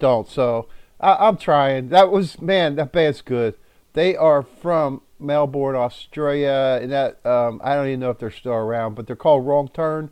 Don't. 0.00 0.28
So 0.28 0.68
I, 0.98 1.28
I'm 1.28 1.36
trying. 1.36 1.88
That 1.90 2.10
was 2.10 2.40
man, 2.40 2.76
that 2.76 2.92
band's 2.92 3.22
good. 3.22 3.54
They 3.92 4.16
are 4.16 4.42
from 4.42 5.02
Melbourne, 5.18 5.76
Australia, 5.76 6.78
and 6.80 6.90
that 6.90 7.24
um, 7.26 7.60
I 7.62 7.74
don't 7.74 7.88
even 7.88 8.00
know 8.00 8.10
if 8.10 8.18
they're 8.18 8.30
still 8.30 8.52
around, 8.52 8.94
but 8.94 9.06
they're 9.06 9.16
called 9.16 9.46
Wrong 9.46 9.68
Turn. 9.68 10.10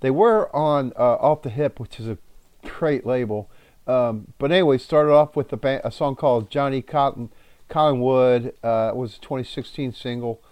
They 0.00 0.10
were 0.10 0.54
on 0.54 0.92
uh, 0.96 1.16
Off 1.16 1.42
the 1.42 1.50
Hip, 1.50 1.80
which 1.80 1.98
is 1.98 2.08
a 2.08 2.18
great 2.62 3.04
label. 3.04 3.50
Um, 3.86 4.32
but 4.38 4.52
anyway, 4.52 4.78
started 4.78 5.12
off 5.12 5.34
with 5.34 5.52
a, 5.52 5.56
band, 5.56 5.82
a 5.84 5.90
song 5.90 6.14
called 6.14 6.50
Johnny 6.50 6.82
Cotton 6.82 7.30
Collingwood. 7.68 8.54
Uh, 8.62 8.92
was 8.94 9.16
a 9.16 9.20
2016 9.20 9.92
single, 9.92 10.42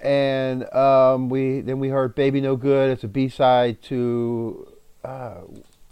and 0.00 0.72
um, 0.74 1.28
we 1.28 1.60
then 1.60 1.78
we 1.78 1.88
heard 1.88 2.14
Baby 2.14 2.40
No 2.40 2.56
Good. 2.56 2.90
It's 2.90 3.04
a 3.04 3.08
B 3.08 3.28
side 3.28 3.82
to 3.84 4.68
uh, 5.04 5.40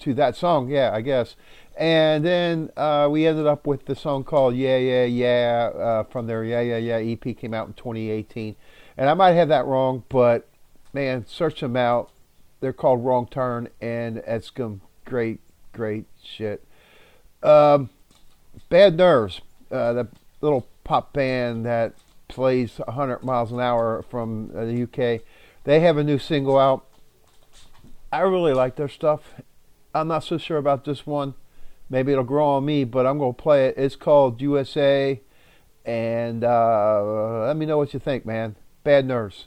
to 0.00 0.14
that 0.14 0.36
song, 0.36 0.68
yeah, 0.68 0.90
I 0.92 1.00
guess. 1.00 1.36
And 1.80 2.22
then 2.22 2.70
uh, 2.76 3.08
we 3.10 3.26
ended 3.26 3.46
up 3.46 3.66
with 3.66 3.86
the 3.86 3.96
song 3.96 4.22
called 4.22 4.54
Yeah 4.54 4.76
Yeah 4.76 5.04
Yeah 5.04 5.70
uh, 5.74 6.02
from 6.04 6.26
their 6.26 6.44
Yeah 6.44 6.60
Yeah 6.60 6.76
Yeah 6.76 6.96
EP 6.96 7.36
came 7.38 7.54
out 7.54 7.68
in 7.68 7.72
2018. 7.72 8.54
And 8.98 9.08
I 9.08 9.14
might 9.14 9.32
have 9.32 9.48
that 9.48 9.64
wrong, 9.64 10.04
but 10.10 10.46
man, 10.92 11.24
search 11.26 11.60
them 11.60 11.76
out. 11.76 12.10
They're 12.60 12.74
called 12.74 13.02
Wrong 13.02 13.26
Turn, 13.26 13.68
and 13.80 14.18
it's 14.18 14.52
some 14.54 14.82
great, 15.06 15.40
great 15.72 16.04
shit. 16.22 16.62
Um, 17.42 17.88
Bad 18.68 18.98
Nerves, 18.98 19.40
uh, 19.70 19.94
the 19.94 20.08
little 20.42 20.66
pop 20.84 21.14
band 21.14 21.64
that 21.64 21.94
plays 22.28 22.78
100 22.84 23.22
miles 23.22 23.52
an 23.52 23.60
hour 23.60 24.04
from 24.10 24.50
uh, 24.54 24.66
the 24.66 24.82
UK. 24.82 25.22
They 25.64 25.80
have 25.80 25.96
a 25.96 26.04
new 26.04 26.18
single 26.18 26.58
out. 26.58 26.84
I 28.12 28.20
really 28.20 28.52
like 28.52 28.76
their 28.76 28.88
stuff. 28.88 29.32
I'm 29.94 30.08
not 30.08 30.24
so 30.24 30.36
sure 30.36 30.58
about 30.58 30.84
this 30.84 31.06
one. 31.06 31.32
Maybe 31.90 32.12
it'll 32.12 32.24
grow 32.24 32.50
on 32.50 32.64
me, 32.64 32.84
but 32.84 33.04
I'm 33.04 33.18
going 33.18 33.34
to 33.34 33.42
play 33.42 33.66
it. 33.66 33.74
It's 33.76 33.96
called 33.96 34.40
USA. 34.40 35.20
And 35.84 36.44
uh, 36.44 37.46
let 37.46 37.56
me 37.56 37.66
know 37.66 37.76
what 37.76 37.92
you 37.92 38.00
think, 38.00 38.24
man. 38.24 38.54
Bad 38.84 39.06
Nerves. 39.06 39.46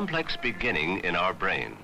Complex 0.00 0.34
beginning 0.40 0.98
in 1.00 1.14
our 1.14 1.34
brains. 1.34 1.76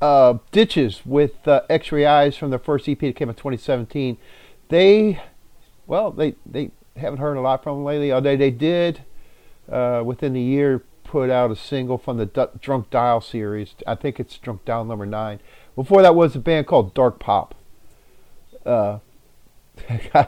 Uh, 0.00 0.38
Ditches 0.52 1.02
with 1.04 1.46
uh, 1.46 1.62
X-Ray 1.68 2.06
Eyes 2.06 2.36
from 2.36 2.50
their 2.50 2.58
first 2.58 2.88
EP 2.88 2.98
that 3.00 3.16
came 3.16 3.28
in 3.28 3.34
2017. 3.34 4.16
They, 4.68 5.20
well, 5.86 6.10
they 6.10 6.34
they 6.46 6.70
haven't 6.96 7.18
heard 7.18 7.36
a 7.36 7.40
lot 7.40 7.62
from 7.62 7.78
them 7.78 7.84
lately. 7.84 8.12
Although 8.12 8.36
they 8.36 8.50
did 8.50 9.04
uh, 9.70 10.02
within 10.04 10.32
the 10.32 10.40
year 10.40 10.84
put 11.04 11.28
out 11.28 11.50
a 11.50 11.56
single 11.56 11.98
from 11.98 12.18
the 12.18 12.26
D- 12.26 12.44
Drunk 12.60 12.90
Dial 12.90 13.20
series. 13.20 13.74
I 13.86 13.96
think 13.96 14.20
it's 14.20 14.38
Drunk 14.38 14.64
Dial 14.64 14.84
number 14.84 15.06
nine. 15.06 15.40
Before 15.74 16.02
that 16.02 16.14
was 16.14 16.36
a 16.36 16.38
band 16.38 16.66
called 16.66 16.94
Dark 16.94 17.18
Pop. 17.18 17.54
Uh, 18.64 18.98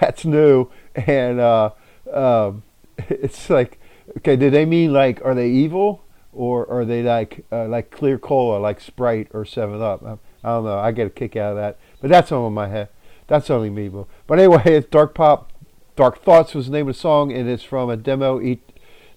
that's 0.00 0.24
new, 0.24 0.68
and 0.94 1.40
uh, 1.40 1.70
um, 2.12 2.62
it's 2.98 3.48
like, 3.48 3.78
okay, 4.18 4.36
do 4.36 4.50
they 4.50 4.66
mean 4.66 4.92
like, 4.92 5.24
are 5.24 5.34
they 5.34 5.48
evil? 5.48 6.03
Or 6.34 6.68
are 6.70 6.84
they 6.84 7.02
like 7.02 7.44
uh, 7.50 7.66
like 7.66 7.90
clear 7.90 8.18
cola, 8.18 8.58
like 8.58 8.80
Sprite 8.80 9.28
or 9.32 9.44
Seven 9.44 9.80
Up? 9.80 10.02
I, 10.04 10.12
I 10.42 10.54
don't 10.54 10.64
know. 10.64 10.78
I 10.78 10.92
get 10.92 11.06
a 11.06 11.10
kick 11.10 11.36
out 11.36 11.52
of 11.52 11.56
that, 11.56 11.78
but 12.00 12.10
that's 12.10 12.32
on 12.32 12.52
my 12.52 12.68
head. 12.68 12.88
That's 13.26 13.48
only 13.50 13.70
me, 13.70 13.88
but 14.26 14.38
anyway, 14.38 14.62
it's 14.66 14.88
Dark 14.88 15.14
Pop. 15.14 15.50
Dark 15.96 16.22
Thoughts 16.22 16.54
was 16.54 16.66
the 16.66 16.72
name 16.72 16.88
of 16.88 16.94
the 16.94 17.00
song, 17.00 17.32
and 17.32 17.48
it's 17.48 17.62
from 17.62 17.88
a 17.88 17.96
demo 17.96 18.40
e- 18.40 18.60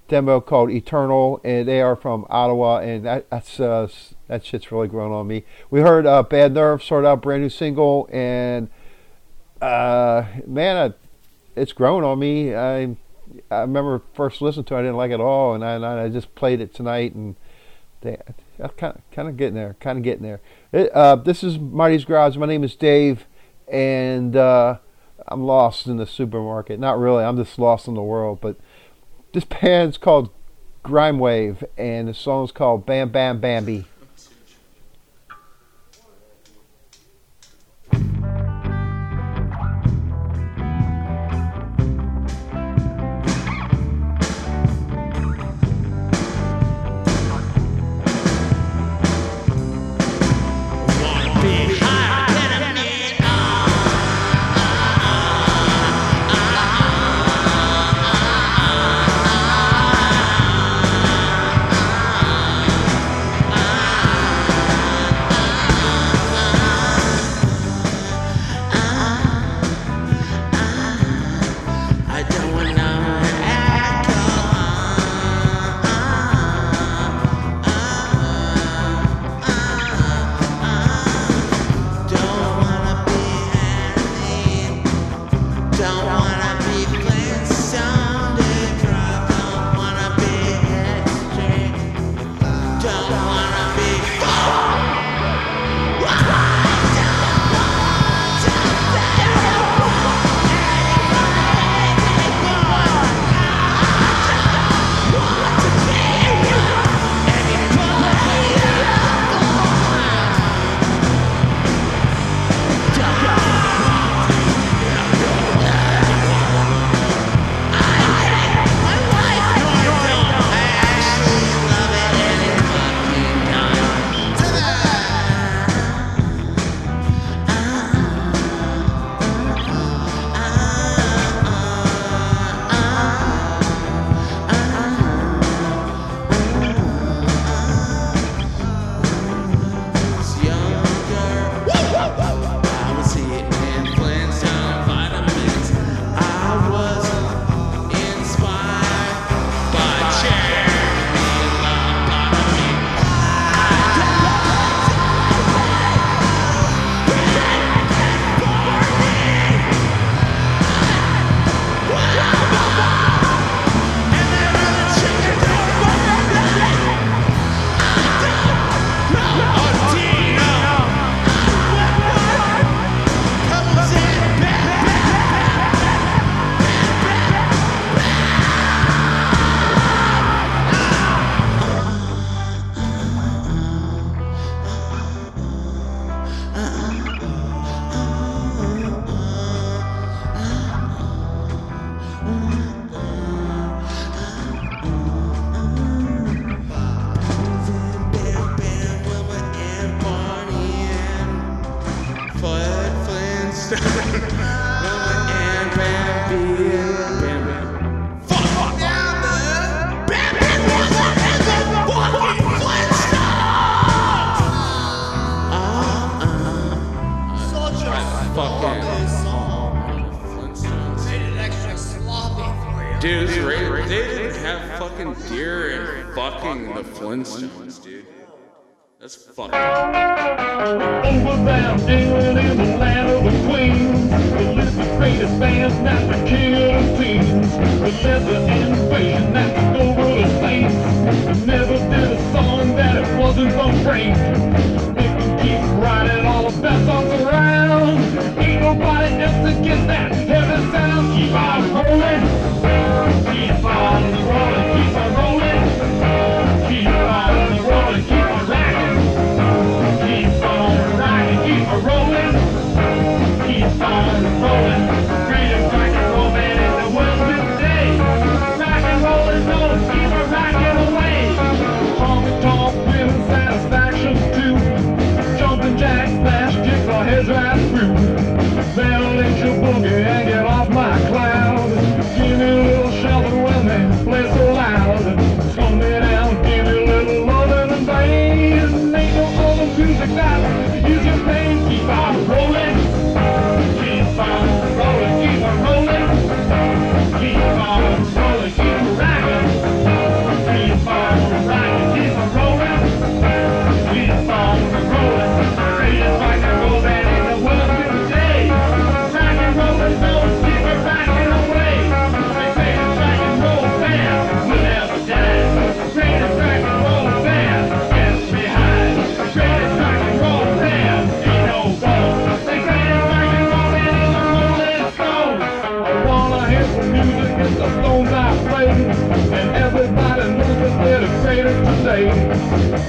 demo 0.07 0.39
called 0.39 0.71
Eternal, 0.71 1.41
and 1.43 1.67
they 1.67 1.81
are 1.81 1.95
from 1.95 2.25
Ottawa, 2.29 2.79
and 2.79 3.05
that 3.05 3.29
that's 3.29 3.59
uh, 3.59 3.87
that 4.27 4.45
shit's 4.45 4.71
really 4.71 4.87
grown 4.87 5.11
on 5.11 5.27
me. 5.27 5.43
We 5.69 5.81
heard 5.81 6.05
uh, 6.05 6.23
Bad 6.23 6.53
Nerve 6.53 6.83
sort 6.83 7.05
out 7.05 7.21
brand 7.21 7.43
new 7.43 7.49
single, 7.49 8.09
and 8.11 8.69
uh, 9.61 10.25
man, 10.45 10.91
I, 10.91 11.59
it's 11.59 11.73
grown 11.73 12.03
on 12.03 12.19
me. 12.19 12.55
I 12.55 12.95
I 13.49 13.61
remember 13.61 14.01
first 14.13 14.41
listening 14.41 14.65
to 14.65 14.75
it, 14.75 14.79
I 14.79 14.81
didn't 14.81 14.97
like 14.97 15.11
it 15.11 15.15
at 15.15 15.19
all, 15.19 15.53
and 15.53 15.63
I, 15.63 15.75
and 15.75 15.85
I 15.85 16.09
just 16.09 16.33
played 16.35 16.61
it 16.61 16.73
tonight, 16.73 17.13
and 17.13 17.35
they, 18.01 18.17
I'm 18.59 18.69
kind 18.69 18.95
of, 18.95 19.11
kind 19.11 19.27
of 19.27 19.37
getting 19.37 19.55
there, 19.55 19.75
kind 19.79 19.97
of 19.97 20.03
getting 20.03 20.23
there. 20.23 20.41
It, 20.71 20.91
uh, 20.93 21.15
this 21.15 21.43
is 21.43 21.57
Mottey's 21.57 22.05
Garage. 22.05 22.37
My 22.37 22.45
name 22.45 22.63
is 22.63 22.75
Dave, 22.75 23.25
and 23.67 24.35
uh, 24.35 24.77
I'm 25.27 25.43
lost 25.43 25.87
in 25.87 25.97
the 25.97 26.07
supermarket. 26.07 26.79
Not 26.79 26.99
really, 26.99 27.23
I'm 27.23 27.37
just 27.37 27.59
lost 27.59 27.87
in 27.87 27.93
the 27.93 28.03
world. 28.03 28.39
But 28.41 28.57
this 29.33 29.45
band's 29.45 29.97
called 29.97 30.29
Grimewave, 30.83 31.63
and 31.77 32.07
the 32.07 32.13
song's 32.13 32.51
called 32.51 32.85
Bam 32.85 33.09
Bam 33.09 33.39
Bambi. 33.39 33.85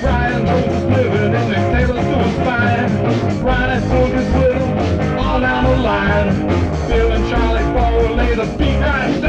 Brian 0.00 0.46
Jones 0.46 0.84
living 0.84 1.34
and 1.34 1.50
the 1.50 1.56
Taylor's 1.72 2.04
doing 2.04 2.44
fine. 2.44 3.40
Brian 3.40 3.82
Jones 3.82 5.18
all 5.18 5.40
down 5.40 5.64
the 5.64 5.76
line. 5.82 6.46
Bill 6.88 7.12
and 7.12 7.28
Charlie 7.28 7.64
Ford 7.74 8.16
lay 8.16 8.34
the 8.34 8.46
beat 8.56 8.78
right 8.78 9.20
down. 9.20 9.27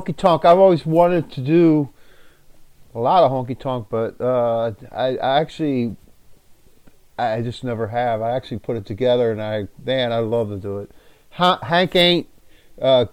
Honky 0.00 0.16
tonk. 0.16 0.44
I've 0.44 0.58
always 0.58 0.86
wanted 0.86 1.30
to 1.32 1.40
do 1.40 1.90
a 2.94 2.98
lot 2.98 3.22
of 3.22 3.30
honky 3.30 3.58
tonk, 3.58 3.88
but 3.90 4.20
uh, 4.20 4.72
I, 4.92 5.16
I 5.16 5.40
actually, 5.40 5.96
I 7.18 7.42
just 7.42 7.62
never 7.64 7.88
have. 7.88 8.22
I 8.22 8.32
actually 8.32 8.58
put 8.58 8.76
it 8.76 8.86
together, 8.86 9.30
and 9.30 9.42
I, 9.42 9.68
man, 9.84 10.12
I'd 10.12 10.20
love 10.20 10.48
to 10.48 10.56
do 10.56 10.78
it. 10.78 10.90
Ha- 11.30 11.60
Hank 11.62 11.92
Haint 11.92 12.28
uh, 12.80 13.06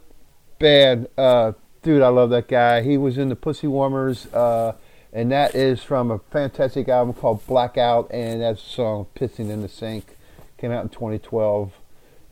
bad, 0.60 1.10
uh, 1.18 1.54
dude. 1.84 2.02
I 2.02 2.08
love 2.08 2.30
that 2.32 2.48
guy. 2.48 2.82
He 2.82 2.98
was 2.98 3.18
in 3.18 3.30
the 3.30 3.36
Pussy 3.36 3.68
Warmers, 3.68 4.28
uh, 4.34 4.74
and 5.14 5.32
that 5.32 5.56
is 5.56 5.84
from 5.84 6.10
a 6.10 6.20
fantastic 6.32 6.88
album 6.90 7.14
called 7.14 7.46
Blackout, 7.46 8.10
and 8.12 8.42
that's 8.42 8.64
the 8.64 8.70
song 8.70 9.08
"Pissing 9.16 9.50
in 9.50 9.62
the 9.62 9.70
Sink." 9.70 10.16
Came 10.58 10.72
out 10.72 10.84
in 10.84 10.90
2012 10.90 11.74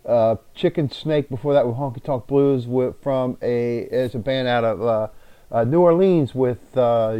uh, 0.06 0.36
Chicken 0.54 0.90
Snake 0.92 1.30
before 1.30 1.54
that 1.54 1.68
with 1.68 1.76
Honky 1.78 2.04
Tonk 2.04 2.28
Blues 2.28 2.68
with, 2.68 2.96
from 3.02 3.38
a 3.42 3.80
is 3.80 4.16
a 4.16 4.20
band 4.20 4.48
out 4.48 4.64
of 4.64 4.82
uh, 4.82 5.08
uh, 5.52 5.64
New 5.64 5.82
Orleans 5.82 6.36
with 6.36 6.78
uh, 6.78 7.18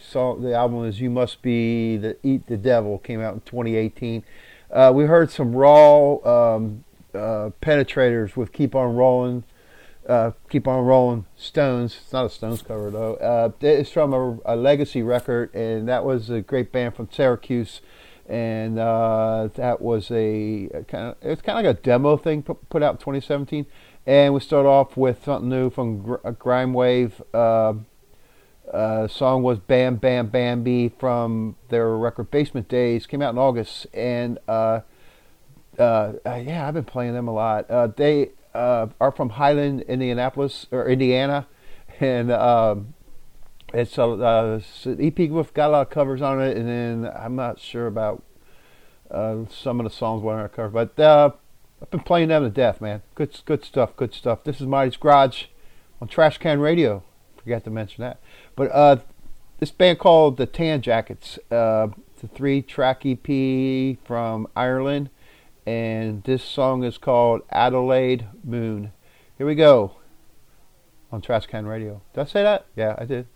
song, 0.00 0.42
the 0.42 0.54
album 0.54 0.84
is 0.84 1.00
You 1.00 1.10
Must 1.10 1.40
Be 1.42 1.96
the 1.96 2.16
Eat 2.22 2.46
the 2.46 2.56
Devil 2.56 2.98
came 2.98 3.20
out 3.20 3.34
in 3.34 3.40
2018. 3.40 4.24
Uh, 4.70 4.92
we 4.94 5.04
heard 5.04 5.30
some 5.30 5.54
raw 5.54 6.16
um, 6.24 6.84
uh, 7.14 7.50
penetrators 7.60 8.36
with 8.36 8.52
Keep 8.52 8.74
On 8.74 8.94
Rolling. 8.94 9.44
Uh, 10.06 10.30
Keep 10.48 10.66
on 10.66 10.86
rolling, 10.86 11.26
Stones. 11.36 11.98
It's 12.02 12.14
not 12.14 12.24
a 12.24 12.30
Stones 12.30 12.62
cover 12.62 12.90
though. 12.90 13.52
It's 13.60 13.90
from 13.90 14.14
a, 14.14 14.38
a 14.46 14.56
Legacy 14.56 15.02
record, 15.02 15.54
and 15.54 15.86
that 15.86 16.02
was 16.02 16.30
a 16.30 16.40
great 16.40 16.72
band 16.72 16.94
from 16.94 17.10
Syracuse 17.12 17.82
and 18.28 18.78
uh, 18.78 19.48
that 19.54 19.80
was 19.80 20.10
a 20.10 20.68
kind 20.86 21.08
of 21.08 21.16
it's 21.22 21.42
kind 21.42 21.58
of 21.58 21.64
like 21.64 21.78
a 21.78 21.80
demo 21.82 22.16
thing 22.16 22.42
put, 22.42 22.68
put 22.68 22.82
out 22.82 22.94
in 22.94 22.98
2017. 22.98 23.66
And 24.06 24.32
we 24.32 24.40
start 24.40 24.64
off 24.64 24.96
with 24.96 25.24
something 25.24 25.48
new 25.48 25.70
from 25.70 26.02
Gr- 26.02 26.14
uh, 26.24 26.32
Grimewave. 26.32 27.20
Uh, 27.34 27.74
uh, 28.72 29.08
song 29.08 29.42
was 29.42 29.58
Bam 29.58 29.96
Bam 29.96 30.28
Bambi 30.28 30.90
from 30.98 31.56
their 31.70 31.90
record 31.96 32.30
Basement 32.30 32.68
Days. 32.68 33.06
Came 33.06 33.22
out 33.22 33.32
in 33.32 33.38
August, 33.38 33.86
and 33.94 34.38
uh, 34.46 34.80
uh, 35.78 36.12
uh, 36.26 36.42
yeah, 36.44 36.66
I've 36.66 36.74
been 36.74 36.84
playing 36.84 37.14
them 37.14 37.28
a 37.28 37.32
lot. 37.32 37.70
Uh, 37.70 37.86
they 37.88 38.30
uh, 38.54 38.88
are 39.00 39.12
from 39.12 39.30
Highland, 39.30 39.82
Indianapolis 39.82 40.66
or 40.70 40.88
Indiana, 40.88 41.46
and 42.00 42.30
um, 42.30 42.94
it's 43.74 43.98
a 43.98 44.02
uh, 44.04 44.60
EP 44.86 45.18
with 45.30 45.52
got 45.52 45.68
a 45.68 45.72
lot 45.72 45.86
of 45.86 45.90
covers 45.90 46.22
on 46.22 46.40
it, 46.40 46.56
and 46.56 46.68
then 46.68 47.12
I'm 47.14 47.36
not 47.36 47.60
sure 47.60 47.86
about 47.86 48.22
uh, 49.10 49.44
some 49.50 49.80
of 49.80 49.84
the 49.84 49.90
songs 49.90 50.22
weren't 50.22 50.40
on 50.40 50.46
a 50.46 50.48
cover, 50.48 50.68
but 50.70 50.98
uh, 50.98 51.30
I've 51.82 51.90
been 51.90 52.00
playing 52.00 52.28
them 52.28 52.44
to 52.44 52.50
death, 52.50 52.80
man. 52.80 53.02
Good, 53.14 53.38
good 53.44 53.64
stuff, 53.64 53.94
good 53.96 54.14
stuff. 54.14 54.44
This 54.44 54.60
is 54.60 54.66
Mottey's 54.66 54.96
Garage 54.96 55.44
on 56.00 56.08
Trash 56.08 56.38
Can 56.38 56.60
Radio. 56.60 57.02
Forgot 57.36 57.64
to 57.64 57.70
mention 57.70 58.02
that, 58.02 58.20
but 58.56 58.70
uh, 58.72 58.96
this 59.58 59.70
band 59.70 59.98
called 59.98 60.38
the 60.38 60.46
Tan 60.46 60.80
Jackets. 60.80 61.38
Uh, 61.50 61.88
it's 62.20 62.34
three-track 62.34 63.04
EP 63.04 63.98
from 64.04 64.48
Ireland, 64.56 65.10
and 65.66 66.24
this 66.24 66.42
song 66.42 66.84
is 66.84 66.98
called 66.98 67.42
Adelaide 67.50 68.26
Moon. 68.42 68.92
Here 69.36 69.46
we 69.46 69.54
go 69.54 69.92
on 71.12 71.20
Trash 71.20 71.46
Can 71.46 71.66
Radio. 71.66 72.00
Did 72.14 72.22
I 72.22 72.24
say 72.24 72.42
that? 72.42 72.66
Yeah, 72.74 72.96
I 72.98 73.04
did. 73.04 73.26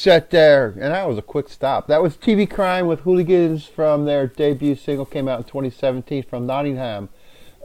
Set 0.00 0.30
there, 0.30 0.68
and 0.80 0.94
that 0.94 1.06
was 1.06 1.18
a 1.18 1.22
quick 1.22 1.50
stop. 1.50 1.86
That 1.88 2.00
was 2.00 2.16
TV 2.16 2.48
Crime 2.48 2.86
with 2.86 3.00
Hooligans 3.00 3.66
from 3.66 4.06
their 4.06 4.26
debut 4.26 4.74
single, 4.74 5.04
came 5.04 5.28
out 5.28 5.40
in 5.40 5.44
2017 5.44 6.22
from 6.22 6.46
Nottingham, 6.46 7.10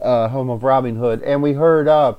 uh, 0.01 0.27
home 0.27 0.49
of 0.49 0.61
Robin 0.61 0.97
Hood. 0.97 1.21
And 1.21 1.41
we 1.41 1.53
heard, 1.53 1.87
uh, 1.87 2.15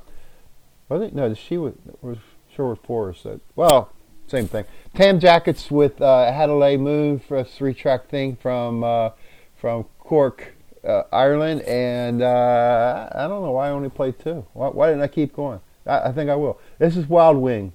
was 0.88 1.02
it? 1.02 1.14
No, 1.14 1.34
she 1.34 1.58
was, 1.58 1.74
was 2.00 2.16
Sherwood 2.50 2.78
Forest. 2.82 3.24
That, 3.24 3.42
well, 3.56 3.92
same 4.26 4.48
thing. 4.48 4.64
Tan 4.94 5.20
Jackets 5.20 5.70
with 5.70 6.00
uh, 6.00 6.32
Hadley 6.32 6.78
Moon 6.78 7.18
for 7.18 7.36
a 7.36 7.44
three 7.44 7.74
track 7.74 8.08
thing 8.08 8.36
from 8.36 8.84
uh, 8.84 9.10
from 9.54 9.84
Cork, 9.98 10.54
uh, 10.82 11.02
Ireland. 11.12 11.60
And 11.60 12.22
uh, 12.22 13.10
I 13.12 13.28
don't 13.28 13.42
know 13.42 13.50
why 13.50 13.66
I 13.66 13.70
only 13.70 13.90
played 13.90 14.18
two. 14.18 14.46
Why, 14.54 14.68
why 14.68 14.86
didn't 14.88 15.02
I 15.02 15.08
keep 15.08 15.36
going? 15.36 15.60
I, 15.84 16.08
I 16.08 16.12
think 16.12 16.30
I 16.30 16.36
will. 16.36 16.58
This 16.78 16.96
is 16.96 17.06
Wild 17.06 17.36
Wing. 17.36 17.74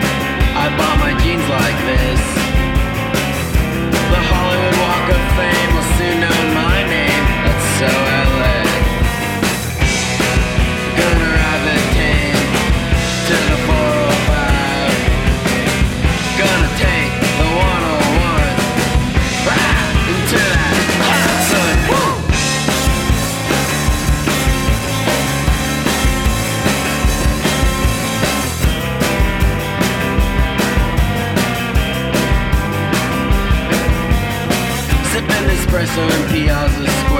Sipping 35.81 35.89
espresso 35.89 36.83
in 36.83 37.10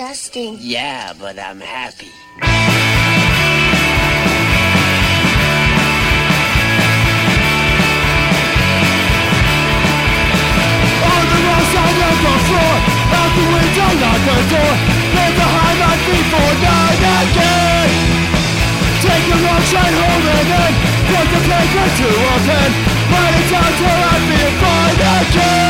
disgusting. 0.00 0.56
Yeah, 0.60 1.12
but 1.20 1.38
I'm 1.38 1.60
happy. 1.60 2.08
On 11.04 11.22
the 11.28 11.38
wrong 11.44 11.66
side 11.74 12.00
of 12.08 12.16
the 12.24 12.34
floor 12.48 12.74
Out 13.12 13.32
the 13.36 13.44
window, 13.44 13.90
not 14.00 14.20
the 14.24 14.36
door 14.48 14.72
Let 15.16 15.32
the 15.36 15.48
high 15.56 15.76
line 15.82 16.02
before 16.08 16.54
night 16.64 17.02
again 17.20 17.90
Take 19.04 19.26
a 19.28 19.38
wrong 19.44 19.64
side 19.68 19.96
home 20.00 20.24
and 20.32 20.46
then 20.48 20.72
Put 21.12 21.26
the 21.28 21.40
paper 21.44 21.86
to 22.00 22.08
a 22.08 22.36
pen 22.48 22.70
Write 23.10 23.36
it 23.36 23.46
down 23.52 23.70
till 23.76 24.00
I 24.00 24.16
feel 24.28 24.50
fine 24.64 25.00
again 25.20 25.69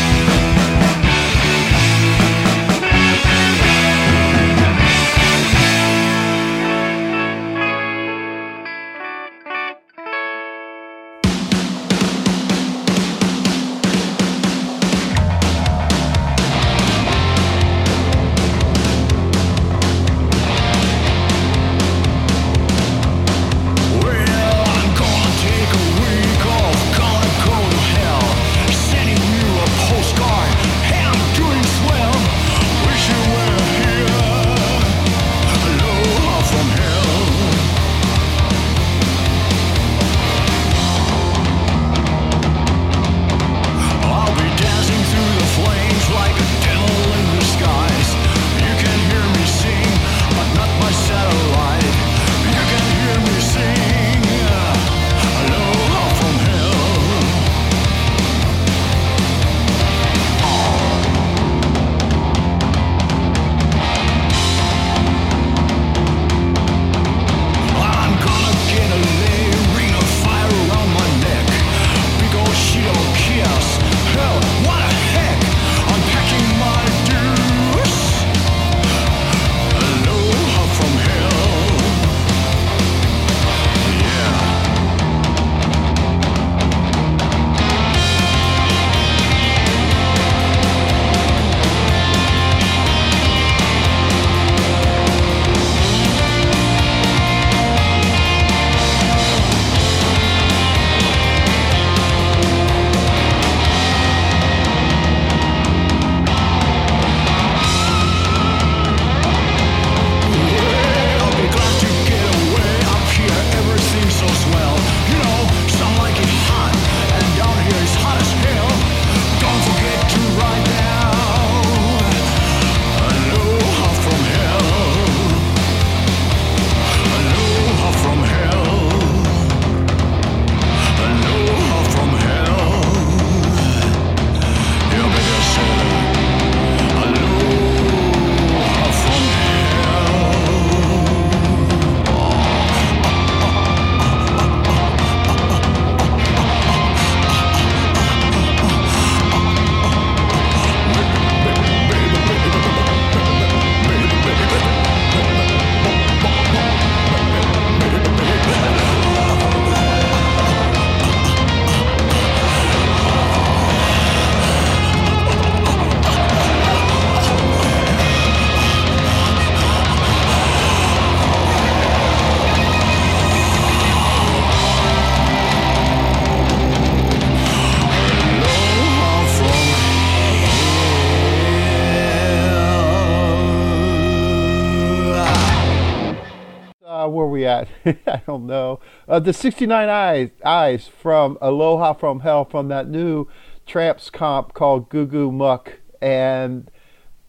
Uh, 189.11 189.19
the 189.19 189.33
69 189.33 189.89
Eyes, 189.89 190.29
Eyes 190.45 190.87
from 190.87 191.37
Aloha 191.41 191.91
from 191.91 192.21
Hell 192.21 192.45
from 192.45 192.69
that 192.69 192.87
new 192.87 193.27
Cramps 193.67 194.09
comp 194.09 194.53
called 194.53 194.87
Goo 194.87 195.05
Goo 195.05 195.33
Muck. 195.33 195.79
And 196.01 196.71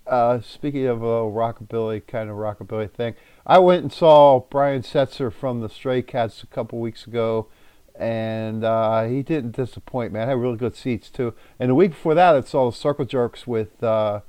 uh, 0.07 0.43
speaking 0.43 0.87
of 0.87 1.03
a 1.03 1.23
rockabilly 1.23 2.07
kind 2.07 2.31
of 2.31 2.37
rockabilly 2.37 2.89
thing, 2.89 3.17
I 3.45 3.59
went 3.59 3.83
and 3.83 3.93
saw 3.93 4.45
Brian 4.49 4.83
Setzer 4.83 5.33
from 5.33 5.61
the 5.61 5.69
Stray 5.69 6.03
Cats 6.03 6.45
a 6.45 6.47
couple 6.47 6.79
weeks 6.79 7.05
ago, 7.05 7.49
and 7.97 8.63
uh, 8.63 9.03
he 9.07 9.25
didn't 9.25 9.57
disappoint, 9.57 10.13
man. 10.13 10.29
I 10.29 10.31
had 10.31 10.39
really 10.39 10.59
good 10.59 10.77
seats 10.77 11.11
too. 11.11 11.35
And 11.59 11.69
the 11.69 11.75
week 11.75 11.91
before 11.91 12.15
that, 12.15 12.37
I 12.37 12.43
saw 12.43 12.71
the 12.71 12.77
Circle 12.77 13.07
Jerks 13.07 13.45
with 13.45 13.83
uh, 13.83 14.21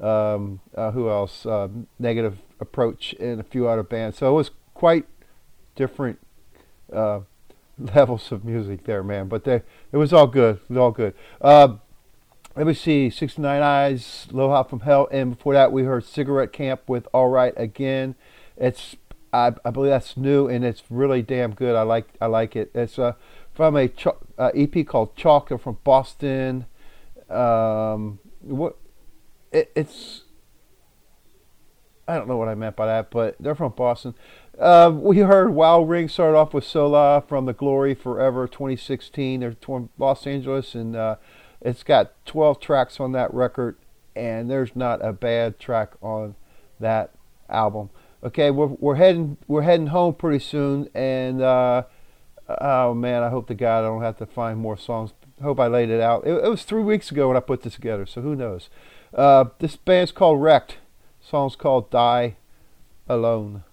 um, 0.00 0.60
uh, 0.76 0.92
who 0.92 1.10
else? 1.10 1.44
Uh, 1.44 1.70
Negative 1.98 2.38
Approach 2.60 3.16
and 3.18 3.40
a 3.40 3.44
few 3.44 3.66
other 3.66 3.82
bands. 3.82 4.18
So 4.18 4.30
it 4.30 4.34
was 4.36 4.52
quite 4.74 5.06
different 5.74 6.20
uh, 6.92 7.20
levels 7.78 8.30
of 8.32 8.44
music 8.44 8.84
there, 8.84 9.02
man. 9.02 9.28
But 9.28 9.44
they, 9.44 9.62
it 9.92 9.96
was 9.96 10.12
all 10.12 10.26
good. 10.26 10.56
It 10.56 10.70
was 10.70 10.78
all 10.78 10.90
good. 10.90 11.14
Uh, 11.40 11.76
let 12.56 12.66
me 12.66 12.74
see, 12.74 13.10
69 13.10 13.62
Eyes, 13.62 14.26
Aloha 14.32 14.64
from 14.64 14.80
Hell, 14.80 15.08
and 15.12 15.36
before 15.36 15.54
that 15.54 15.72
we 15.72 15.84
heard 15.84 16.04
Cigarette 16.04 16.52
Camp 16.52 16.82
with 16.88 17.06
All 17.12 17.28
Right 17.28 17.54
Again. 17.56 18.16
It's 18.56 18.96
I, 19.32 19.52
I 19.64 19.70
believe 19.70 19.90
that's 19.90 20.16
new 20.16 20.48
and 20.48 20.64
it's 20.64 20.82
really 20.90 21.22
damn 21.22 21.54
good. 21.54 21.76
I 21.76 21.82
like 21.82 22.08
I 22.20 22.26
like 22.26 22.56
it. 22.56 22.70
It's 22.74 22.98
uh, 22.98 23.12
from 23.54 23.76
a 23.76 23.88
ch- 23.88 24.08
uh, 24.38 24.50
EP 24.54 24.86
called 24.86 25.16
Chalk. 25.16 25.48
From 25.60 25.78
Boston. 25.84 26.66
Um, 27.28 28.18
what 28.40 28.76
it, 29.52 29.70
it's 29.76 30.22
I 32.08 32.16
don't 32.16 32.26
know 32.26 32.36
what 32.36 32.48
I 32.48 32.56
meant 32.56 32.74
by 32.74 32.86
that, 32.86 33.10
but 33.10 33.36
they're 33.38 33.54
from 33.54 33.72
Boston. 33.72 34.14
Uh, 34.58 34.92
we 34.94 35.18
heard 35.18 35.50
Wild 35.54 35.88
Wing 35.88 36.08
started 36.08 36.36
off 36.36 36.52
with 36.52 36.64
So 36.64 36.88
La 36.88 37.20
from 37.20 37.46
the 37.46 37.52
Glory 37.52 37.94
Forever 37.94 38.46
2016. 38.46 39.40
They're 39.40 39.56
from 39.60 39.90
Los 39.98 40.26
Angeles, 40.26 40.74
and 40.74 40.94
uh, 40.96 41.16
it's 41.60 41.82
got 41.82 42.12
12 42.26 42.60
tracks 42.60 43.00
on 43.00 43.12
that 43.12 43.32
record, 43.32 43.76
and 44.14 44.50
there's 44.50 44.76
not 44.76 45.04
a 45.04 45.12
bad 45.12 45.58
track 45.58 45.92
on 46.02 46.34
that 46.78 47.12
album. 47.48 47.90
Okay, 48.22 48.50
we're 48.50 48.66
we're 48.66 48.96
heading 48.96 49.38
we're 49.48 49.62
heading 49.62 49.88
home 49.88 50.14
pretty 50.14 50.40
soon, 50.40 50.90
and 50.94 51.40
uh, 51.40 51.84
oh 52.60 52.92
man, 52.92 53.22
I 53.22 53.30
hope 53.30 53.46
to 53.48 53.54
God 53.54 53.80
I 53.80 53.88
don't 53.88 54.02
have 54.02 54.18
to 54.18 54.26
find 54.26 54.58
more 54.58 54.76
songs. 54.76 55.12
Hope 55.42 55.58
I 55.58 55.68
laid 55.68 55.88
it 55.88 56.02
out. 56.02 56.26
It, 56.26 56.32
it 56.32 56.48
was 56.48 56.64
three 56.64 56.82
weeks 56.82 57.10
ago 57.10 57.28
when 57.28 57.36
I 57.38 57.40
put 57.40 57.62
this 57.62 57.76
together, 57.76 58.04
so 58.04 58.20
who 58.20 58.36
knows? 58.36 58.68
Uh, 59.14 59.46
this 59.58 59.76
band's 59.76 60.12
called 60.12 60.42
Wrecked. 60.42 60.76
Song's 61.18 61.56
called 61.56 61.90
Die 61.90 62.36
Alone. 63.08 63.64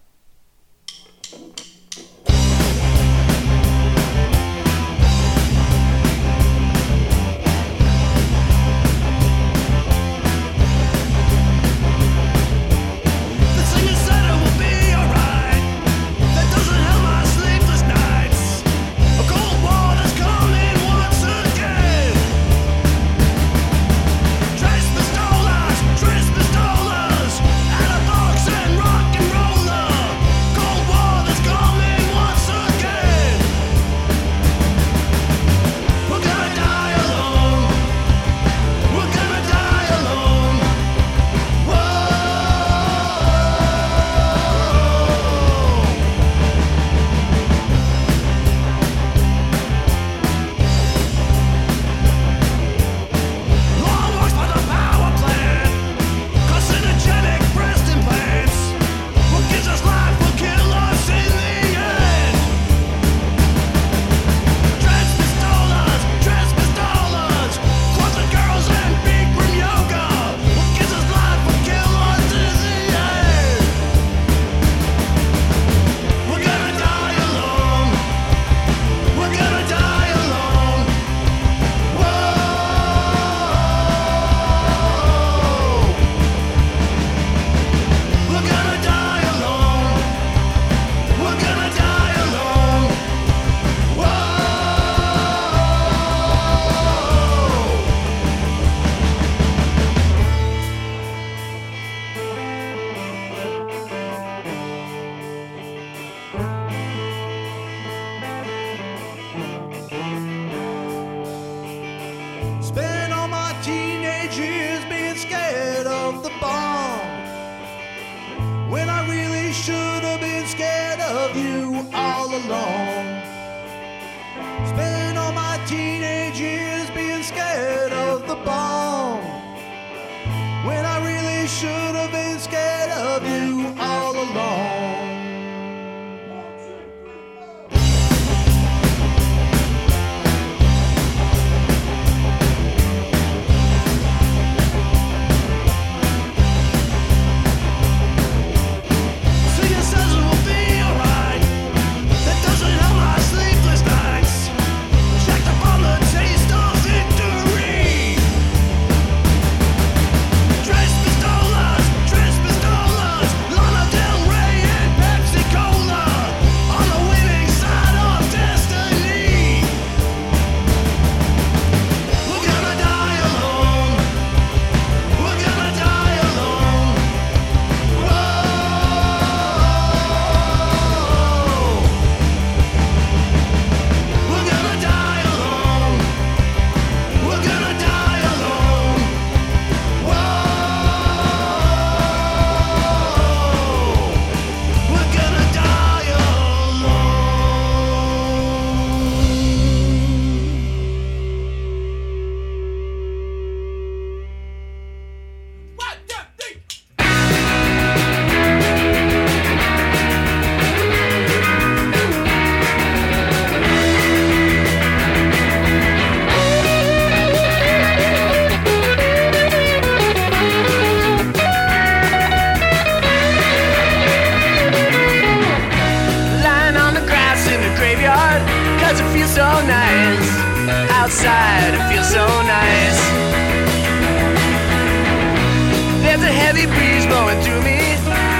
Heavy 236.57 236.73
breeze 236.73 237.05
blowing 237.05 237.39
through 237.41 237.61
me. 237.61 237.77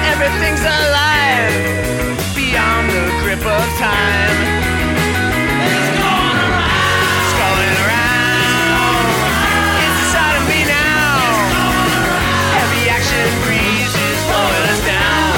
Everything's 0.09 0.61
alive. 0.61 1.53
Beyond 2.33 2.89
the 2.89 3.05
grip 3.21 3.45
of 3.45 3.65
time. 3.77 4.37
It's 5.61 5.91
going 6.01 6.41
around. 6.41 6.97
It's 7.21 7.33
going 7.37 7.73
around. 7.85 9.05
Inside 9.85 10.35
of 10.41 10.45
me 10.49 10.65
now. 10.65 11.05
Action 12.89 13.29
breeze 13.45 13.93
is 13.93 14.19
blowing 14.25 14.65
us 14.71 14.81
down. 14.87 15.37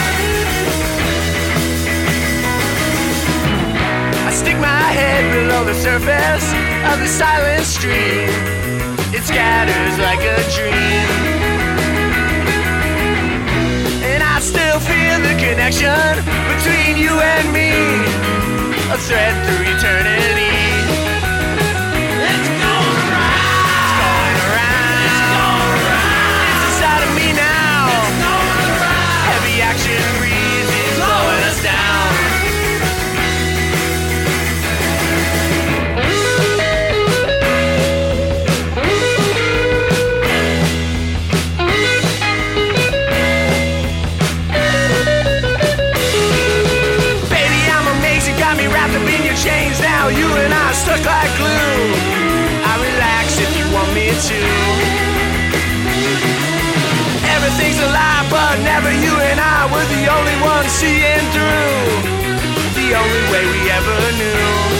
I 4.27 4.31
stick 4.31 4.57
my 4.57 4.85
head 4.95 5.23
below 5.33 5.65
the 5.65 5.73
surface 5.73 6.47
of 6.91 6.99
the 6.99 7.07
silent 7.07 7.65
stream. 7.65 8.29
It 9.11 9.23
scatters 9.23 9.97
like 9.99 10.21
a 10.21 10.37
dream. 10.55 11.28
Connection 15.49 16.15
between 16.51 16.95
you 16.95 17.09
and 17.09 17.45
me. 17.51 17.71
A 18.93 18.97
thread 18.97 19.33
through 19.45 19.65
eternity. 19.73 20.18
But 58.81 58.95
you 58.95 59.13
and 59.29 59.39
I 59.39 59.65
were 59.71 59.87
the 59.95 60.03
only 60.07 60.37
ones 60.41 60.71
seeing 60.71 61.25
through. 61.33 61.79
The 62.79 62.89
only 62.95 63.23
way 63.31 63.43
we 63.53 63.61
ever 63.71 63.99
knew. 64.17 64.78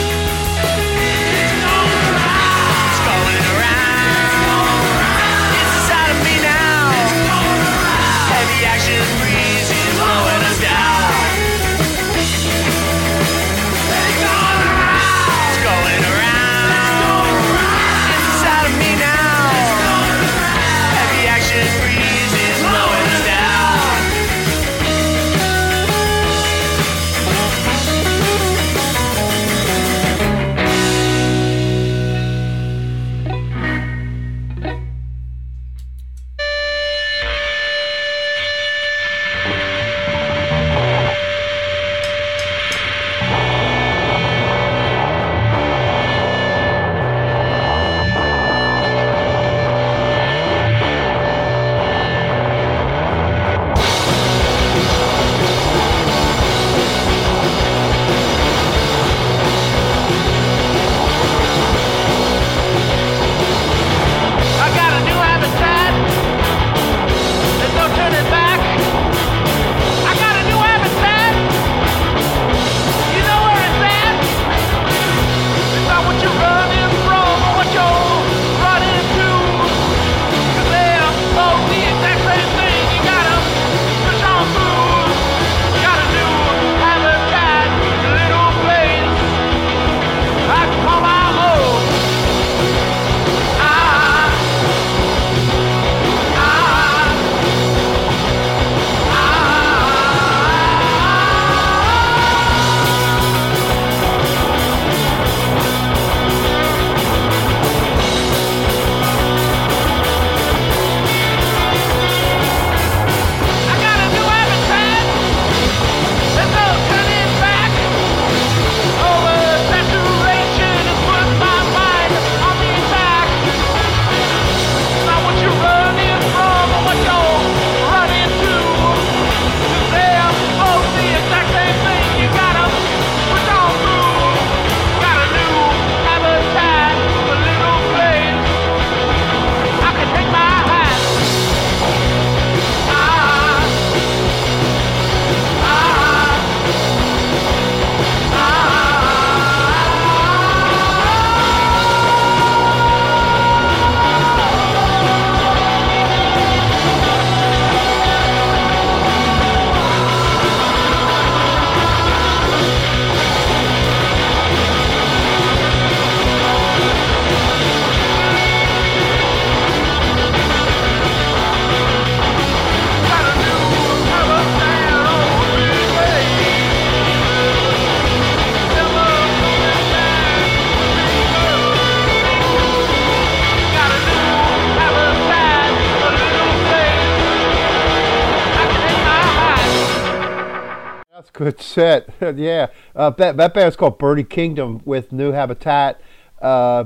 Set. 191.70 192.08
yeah. 192.36 192.68
Uh, 192.94 193.10
that, 193.10 193.36
that 193.36 193.54
band's 193.54 193.76
called 193.76 193.98
Burning 193.98 194.26
Kingdom 194.26 194.82
with 194.84 195.12
New 195.12 195.32
Habitat 195.32 196.00
uh, 196.42 196.84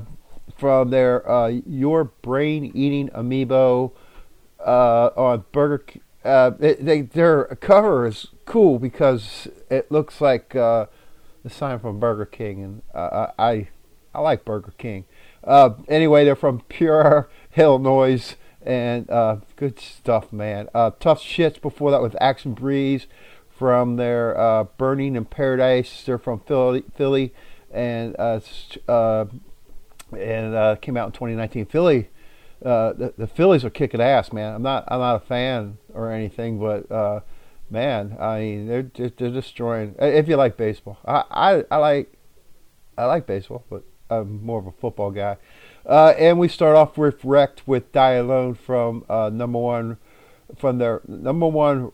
from 0.57 0.91
their 0.91 1.29
uh, 1.31 1.49
Your 1.67 2.05
Brain 2.05 2.71
Eating 2.75 3.11
Amoeba 3.15 3.91
uh, 4.65 5.11
on 5.17 5.45
Burger 5.53 5.85
uh, 6.25 6.53
it, 6.59 6.85
they, 6.85 7.03
Their 7.03 7.45
cover 7.61 8.07
is 8.07 8.29
cool 8.47 8.79
because 8.79 9.47
it 9.71 9.93
looks 9.93 10.21
like 10.21 10.57
uh, 10.57 10.87
the 11.43 11.51
sign 11.51 11.79
from 11.79 12.01
Burger 12.01 12.25
King. 12.25 12.63
And 12.63 12.83
uh, 12.95 13.29
I, 13.39 13.69
I 14.15 14.21
like 14.21 14.45
Burger 14.45 14.73
King. 14.79 15.05
Uh, 15.43 15.71
anyway, 15.89 16.25
they're 16.25 16.35
from 16.35 16.63
Pure, 16.63 17.29
Illinois, 17.57 18.37
and 18.63 19.09
uh, 19.11 19.37
good 19.57 19.79
stuff, 19.79 20.33
man. 20.33 20.69
Uh, 20.75 20.93
tough 20.99 21.23
shits 21.23 21.61
before 21.61 21.91
that 21.91 22.01
with 22.01 22.17
Action 22.21 22.55
Breeze 22.55 23.07
from 23.57 23.97
their 23.97 24.39
uh, 24.39 24.65
Burning 24.65 25.17
in 25.17 25.25
Paradise. 25.25 26.03
They're 26.05 26.19
from 26.19 26.41
Philly, 26.41 26.85
Philly 26.97 27.33
and 27.75 28.15
uh, 28.19 28.41
uh, 28.89 29.27
and 30.17 30.55
uh, 30.55 30.77
came 30.77 30.97
out 30.97 31.07
in 31.07 31.13
2019. 31.13 31.67
Philly, 31.67 32.09
uh, 32.65 32.93
the, 32.93 33.15
the 33.19 33.27
Phillies 33.27 33.65
are 33.65 33.71
kicking 33.71 34.01
ass, 34.01 34.33
man. 34.33 34.55
I'm 34.55 34.63
not 34.63 34.85
I'm 34.89 35.01
not 35.01 35.17
a 35.17 35.27
fan 35.27 35.79
or 35.93 36.11
anything, 36.11 36.59
but 36.59 36.91
uh, 36.91 37.21
man, 37.69 38.17
I 38.19 38.39
mean 38.39 38.69
they're 38.69 39.11
they're 39.11 39.31
destroying. 39.31 39.97
If 39.99 40.29
you 40.29 40.37
like 40.37 40.57
baseball, 40.57 40.99
I, 41.05 41.25
I 41.31 41.65
I 41.71 41.77
like 41.79 42.13
I 42.97 43.05
like 43.07 43.27
baseball, 43.27 43.65
but 43.69 43.83
I'm 44.09 44.45
more 44.45 44.61
of 44.61 44.67
a 44.67 44.73
football 44.73 45.11
guy. 45.11 45.37
And 45.87 46.39
we 46.39 46.49
start 46.49 46.77
off 46.77 46.97
with 46.97 47.25
Wrecked 47.25 47.67
with 47.67 47.93
Die 47.93 48.13
Alone 48.13 48.55
from 48.55 49.05
number 49.09 49.59
one, 49.59 49.99
from 50.57 50.79
their 50.79 51.03
number 51.07 51.49
one 51.49 51.91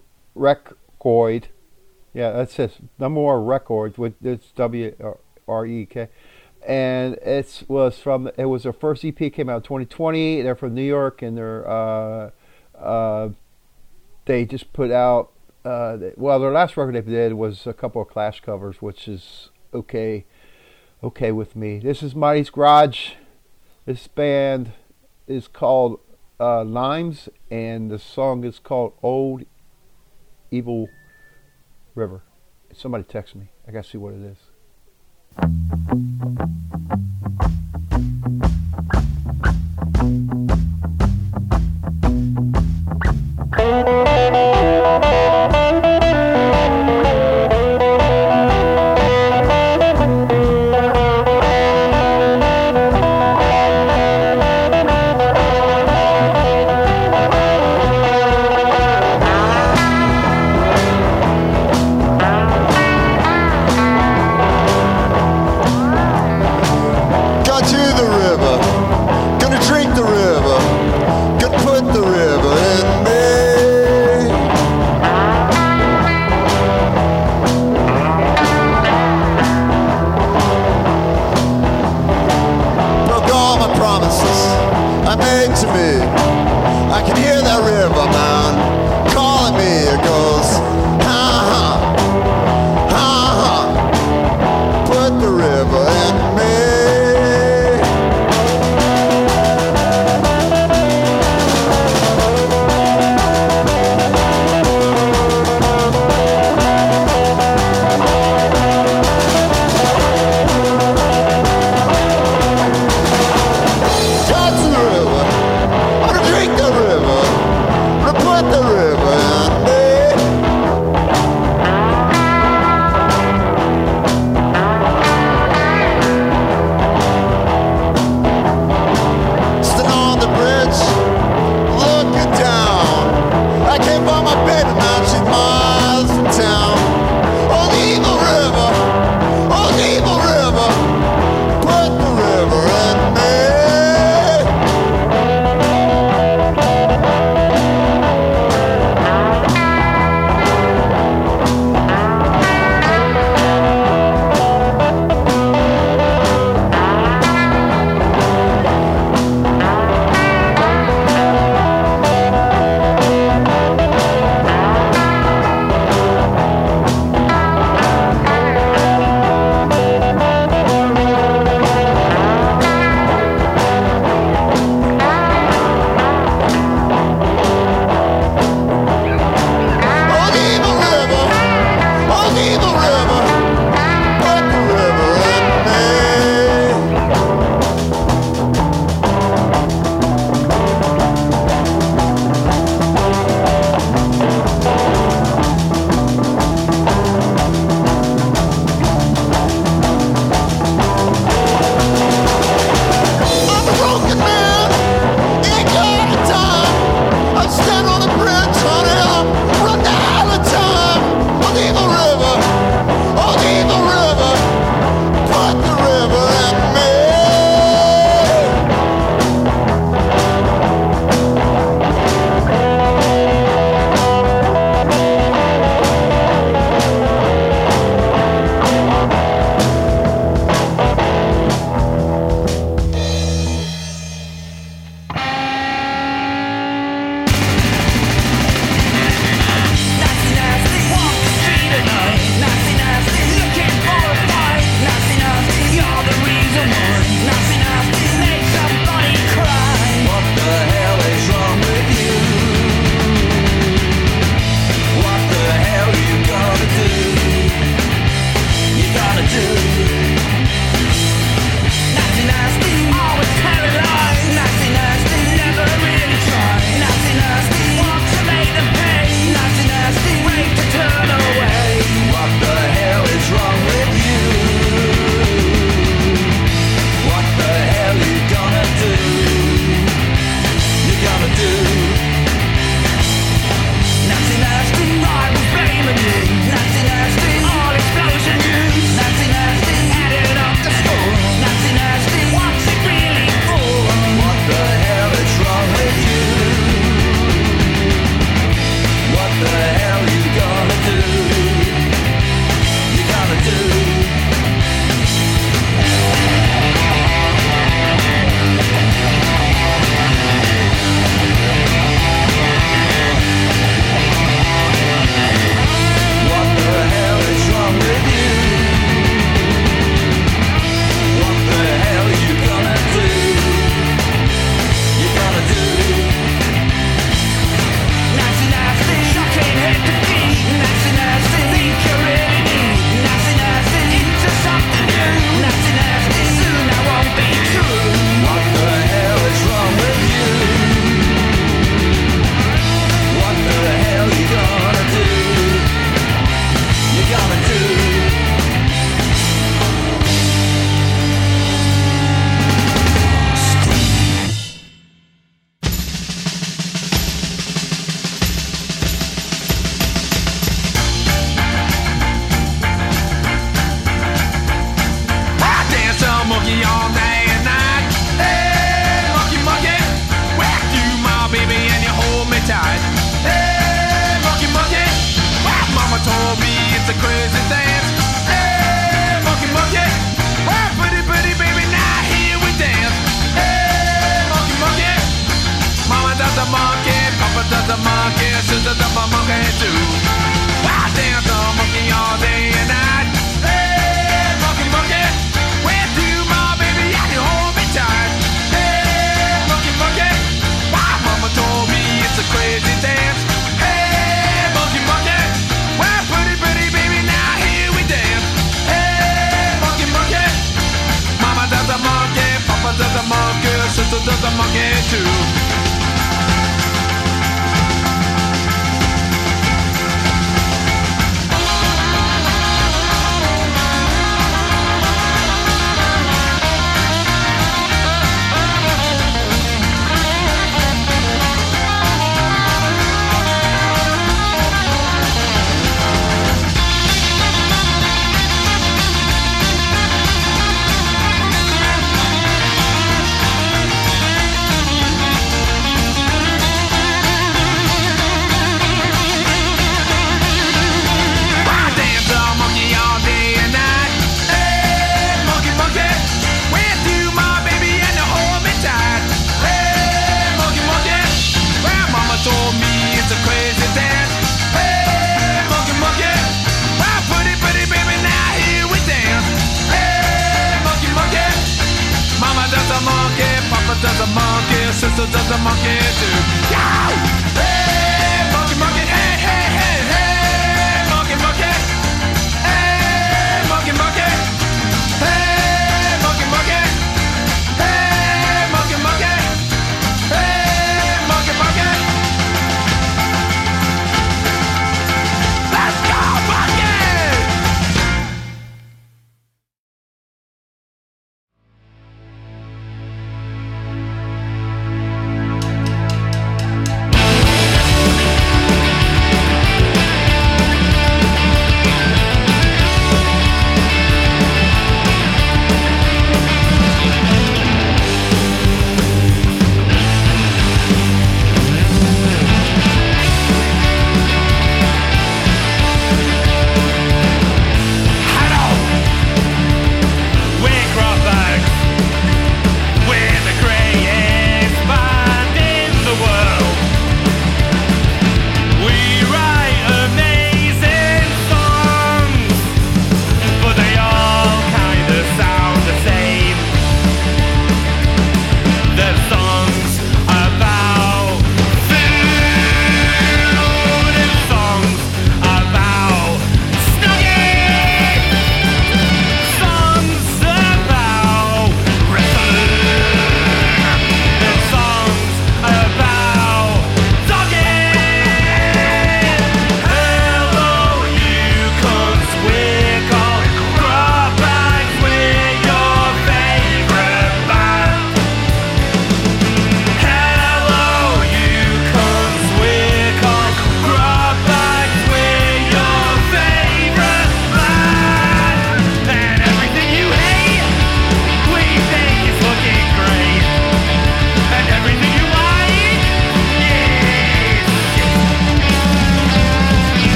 record. 1.01 1.49
Yeah, 2.13 2.33
that's 2.33 2.59
it. 2.59 2.77
Number 2.99 3.21
one 3.21 3.45
record 3.45 3.99
with 3.99 4.15
it's 4.25 4.51
W 4.53 4.95
R 5.47 5.67
E 5.67 5.87
K, 5.87 6.09
and 6.67 7.15
it 7.15 7.63
was 7.69 7.99
from 7.99 8.31
it 8.37 8.47
was 8.47 8.65
their 8.65 8.73
first 8.73 9.05
EP. 9.05 9.17
Came 9.17 9.49
out 9.49 9.57
in 9.57 9.63
2020. 9.63 10.43
They're 10.43 10.57
from 10.57 10.75
New 10.75 10.83
York, 10.83 11.23
and 11.23 11.37
they're 11.37 11.69
uh, 11.69 12.31
uh, 12.79 13.31
they 14.27 14.45
just 14.45 14.73
put 14.73 14.91
out. 14.91 15.31
Uh, 15.65 15.99
well, 16.17 16.41
their 16.41 16.51
last 16.51 16.77
record 16.77 16.95
they 16.95 17.03
did 17.03 17.35
was 17.35 17.67
a 17.67 17.75
couple 17.75 18.03
of 18.03 18.09
Clash 18.09 18.41
covers, 18.41 18.81
which 18.81 19.07
is 19.07 19.51
okay, 19.75 20.25
okay 21.05 21.31
with 21.33 21.55
me. 21.55 21.79
This 21.79 22.03
is 22.03 22.15
Mottey's 22.15 22.51
Garage. 22.51 23.13
This 23.85 24.09
band 24.09 24.73
is 25.29 25.47
called 25.49 26.01
uh, 26.41 26.65
Limes, 26.65 27.29
and 27.51 27.91
the 27.91 27.99
song 27.99 28.43
is 28.45 28.59
called 28.59 28.95
Old 29.03 29.45
Evil 30.51 30.89
River. 31.95 32.23
Somebody 32.73 33.05
text 33.05 33.35
me. 33.35 33.51
I 33.67 33.73
gotta 33.73 33.89
see 33.89 33.99
what 33.99 34.15
it 34.15 34.23
is. 34.23 34.39
Got 43.53 45.20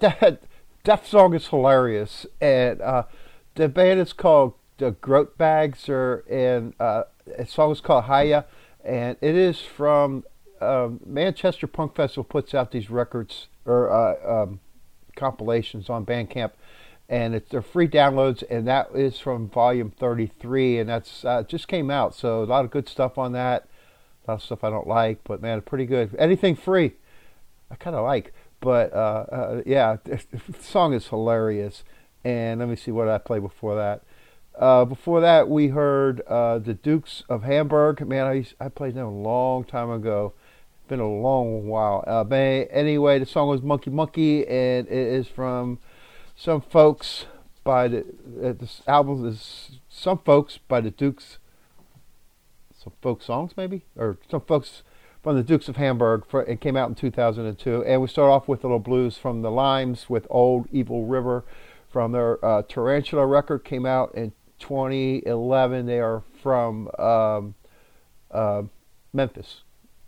that 0.00 0.42
that 0.84 1.06
song 1.06 1.34
is 1.34 1.46
hilarious, 1.48 2.26
and 2.40 2.80
uh, 2.80 3.04
the 3.54 3.68
band 3.68 4.00
is 4.00 4.12
called 4.12 4.54
the 4.78 4.92
Groat 4.92 5.36
Bags, 5.36 5.88
or 5.88 6.24
and 6.30 6.74
uh, 6.80 7.04
song 7.46 7.70
is 7.72 7.80
called 7.80 8.04
Haya, 8.04 8.44
and 8.84 9.16
it 9.20 9.36
is 9.36 9.60
from 9.60 10.24
um, 10.60 11.00
Manchester 11.04 11.66
Punk 11.66 11.94
Festival. 11.94 12.24
Puts 12.24 12.54
out 12.54 12.72
these 12.72 12.90
records 12.90 13.48
or 13.66 13.90
uh, 13.90 14.42
um, 14.42 14.60
compilations 15.16 15.90
on 15.90 16.06
Bandcamp, 16.06 16.52
and 17.08 17.34
it's 17.34 17.50
they're 17.50 17.62
free 17.62 17.88
downloads, 17.88 18.42
and 18.50 18.66
that 18.66 18.90
is 18.94 19.18
from 19.18 19.48
Volume 19.48 19.90
33, 19.90 20.78
and 20.78 20.88
that's 20.88 21.24
uh, 21.24 21.42
just 21.42 21.68
came 21.68 21.90
out. 21.90 22.14
So 22.14 22.42
a 22.42 22.44
lot 22.44 22.64
of 22.64 22.70
good 22.70 22.88
stuff 22.88 23.18
on 23.18 23.32
that. 23.32 23.68
A 24.26 24.30
lot 24.32 24.34
of 24.36 24.42
stuff 24.42 24.64
I 24.64 24.70
don't 24.70 24.86
like, 24.86 25.20
but 25.24 25.42
man, 25.42 25.60
pretty 25.60 25.86
good. 25.86 26.14
Anything 26.18 26.56
free, 26.56 26.92
I 27.70 27.74
kind 27.74 27.96
of 27.96 28.04
like. 28.04 28.32
But 28.60 28.92
uh, 28.92 29.26
uh, 29.32 29.62
yeah, 29.66 29.96
the 30.04 30.20
song 30.60 30.92
is 30.92 31.08
hilarious. 31.08 31.84
And 32.24 32.60
let 32.60 32.68
me 32.68 32.76
see 32.76 32.90
what 32.90 33.08
I 33.08 33.18
played 33.18 33.42
before 33.42 33.74
that. 33.76 34.02
Uh, 34.58 34.84
before 34.84 35.20
that, 35.22 35.48
we 35.48 35.68
heard 35.68 36.20
uh, 36.22 36.58
the 36.58 36.74
Dukes 36.74 37.24
of 37.28 37.44
Hamburg. 37.44 38.06
Man, 38.06 38.26
I 38.26 38.44
I 38.62 38.68
played 38.68 38.94
them 38.94 39.06
a 39.06 39.10
long 39.22 39.64
time 39.64 39.90
ago. 39.90 40.34
Been 40.88 41.00
a 41.00 41.08
long 41.08 41.68
while. 41.68 42.04
Uh, 42.06 42.24
but 42.24 42.36
anyway, 42.36 43.18
the 43.18 43.26
song 43.26 43.48
was 43.48 43.62
Monkey 43.62 43.90
Monkey, 43.90 44.46
and 44.46 44.86
it 44.88 44.92
is 44.92 45.28
from 45.28 45.78
some 46.36 46.60
folks 46.60 47.26
by 47.64 47.88
the 47.88 48.00
uh, 48.42 48.52
this 48.52 48.82
album 48.86 49.26
is 49.26 49.78
some 49.88 50.18
folks 50.18 50.58
by 50.58 50.80
the 50.80 50.90
Dukes. 50.90 51.38
Some 52.82 52.92
folk 53.02 53.22
songs, 53.22 53.52
maybe, 53.56 53.84
or 53.94 54.18
some 54.30 54.40
folks 54.40 54.82
from 55.22 55.36
the 55.36 55.42
Dukes 55.42 55.68
of 55.68 55.76
Hamburg. 55.76 56.24
For, 56.28 56.42
it 56.42 56.60
came 56.60 56.76
out 56.76 56.88
in 56.88 56.94
2002. 56.94 57.84
And 57.84 58.00
we 58.00 58.08
start 58.08 58.30
off 58.30 58.48
with 58.48 58.64
a 58.64 58.66
little 58.66 58.78
blues 58.78 59.16
from 59.16 59.42
the 59.42 59.50
Limes 59.50 60.08
with 60.08 60.26
Old 60.30 60.68
Evil 60.72 61.04
River 61.04 61.44
from 61.90 62.12
their 62.12 62.44
uh, 62.44 62.62
Tarantula 62.62 63.26
record, 63.26 63.64
came 63.64 63.84
out 63.84 64.14
in 64.14 64.32
2011. 64.60 65.86
They 65.86 65.98
are 65.98 66.22
from 66.40 66.88
um, 66.98 67.54
uh, 68.30 68.62
Memphis. 69.12 69.62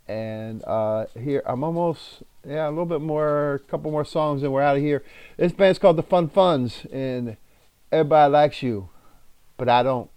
And 0.07 0.63
uh, 0.65 1.05
here, 1.19 1.43
I'm 1.45 1.63
almost, 1.63 2.23
yeah, 2.47 2.67
a 2.67 2.69
little 2.69 2.85
bit 2.85 3.01
more, 3.01 3.55
a 3.55 3.59
couple 3.59 3.91
more 3.91 4.05
songs, 4.05 4.43
and 4.43 4.51
we're 4.51 4.61
out 4.61 4.77
of 4.77 4.83
here. 4.83 5.03
This 5.37 5.51
band's 5.51 5.79
called 5.79 5.97
The 5.97 6.03
Fun 6.03 6.29
Funds, 6.29 6.85
and 6.91 7.37
everybody 7.91 8.31
likes 8.31 8.61
you, 8.61 8.89
but 9.57 9.69
I 9.69 9.83
don't. 9.83 10.09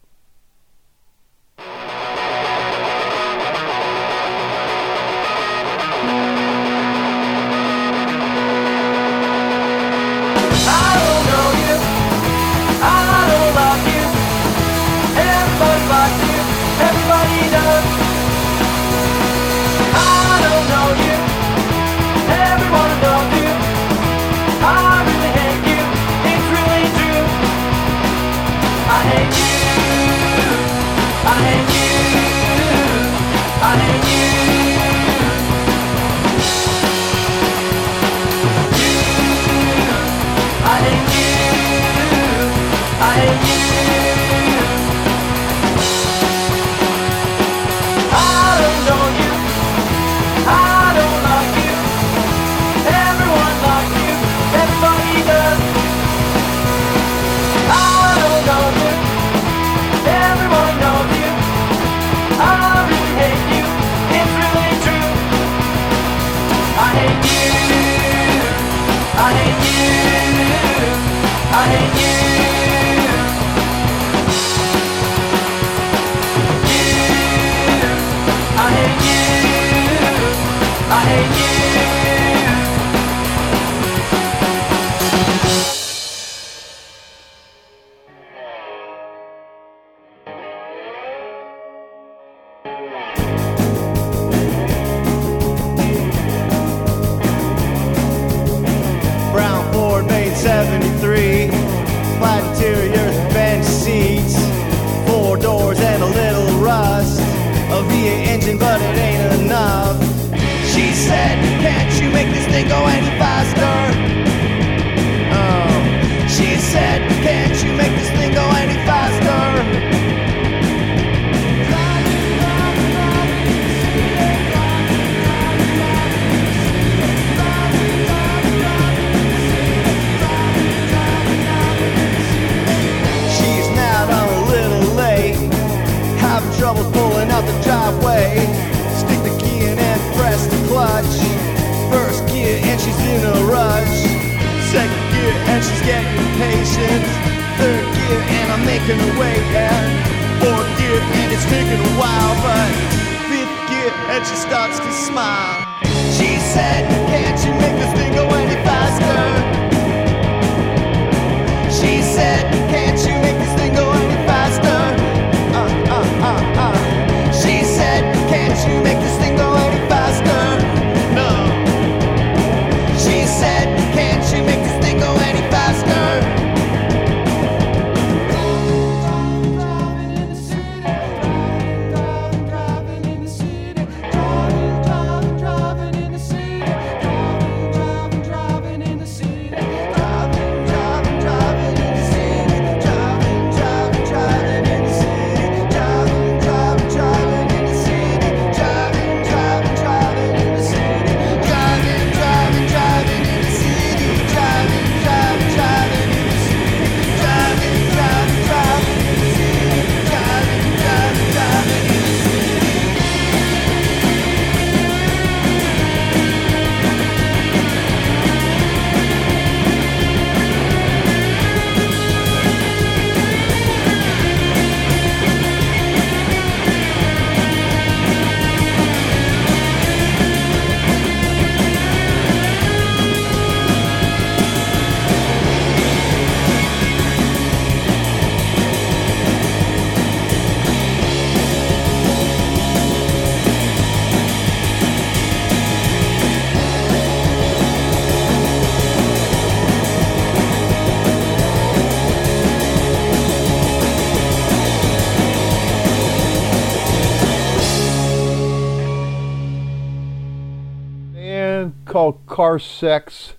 Car 262.36 262.58
Sex. 262.58 263.32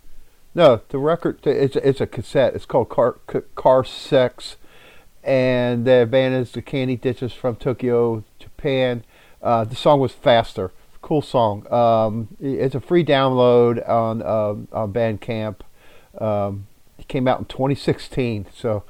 No, 0.56 0.82
the 0.90 0.98
record 0.98 1.45
it's 1.45 1.76
it's 1.76 2.02
a 2.02 2.07
cassette. 2.07 2.56
It's 2.56 2.65
called 2.65 2.90
Car 2.90 3.19
Car 3.53 3.86
Sex, 3.86 4.56
and 5.24 5.86
the 5.86 6.07
band 6.10 6.34
is 6.34 6.53
the 6.53 6.64
Candy 6.64 6.95
Ditches 6.95 7.32
from 7.32 7.57
Tokyo, 7.57 8.24
Japan. 8.40 9.03
Uh, 9.40 9.65
the 9.65 9.76
song 9.76 9.99
was 9.99 10.14
Faster. 10.14 10.72
Cool 11.03 11.22
song. 11.22 11.72
Um, 11.72 12.30
it's 12.40 12.74
a 12.74 12.80
free 12.80 13.06
download 13.06 13.88
on 13.88 14.24
um, 14.24 14.68
on 14.72 14.91
Bandcamp. 14.91 15.57
Um, 16.18 16.65
it 16.98 17.07
came 17.07 17.28
out 17.28 17.38
in 17.38 17.45
2016, 17.45 18.48
so 18.52 18.84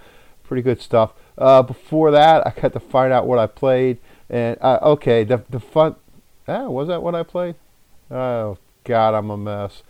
pretty 0.46 0.62
good 0.62 0.80
stuff. 0.80 1.12
Uh, 1.38 1.62
before 1.64 2.12
that, 2.12 2.48
I 2.48 2.52
got 2.52 2.72
to 2.72 2.80
find 2.80 3.12
out 3.12 3.28
what 3.28 3.40
I 3.40 3.46
played, 3.46 3.98
and 4.30 4.58
uh, 4.62 4.80
okay, 4.84 5.26
the 5.26 5.44
the 5.50 5.60
fun. 5.60 5.98
Ah, 6.48 6.70
was 6.70 6.88
that 6.88 7.04
what 7.04 7.14
I 7.14 7.24
played? 7.24 7.56
Oh 8.10 8.58
God, 8.86 9.14
I'm 9.14 9.30
a 9.30 9.36
mess. 9.36 9.84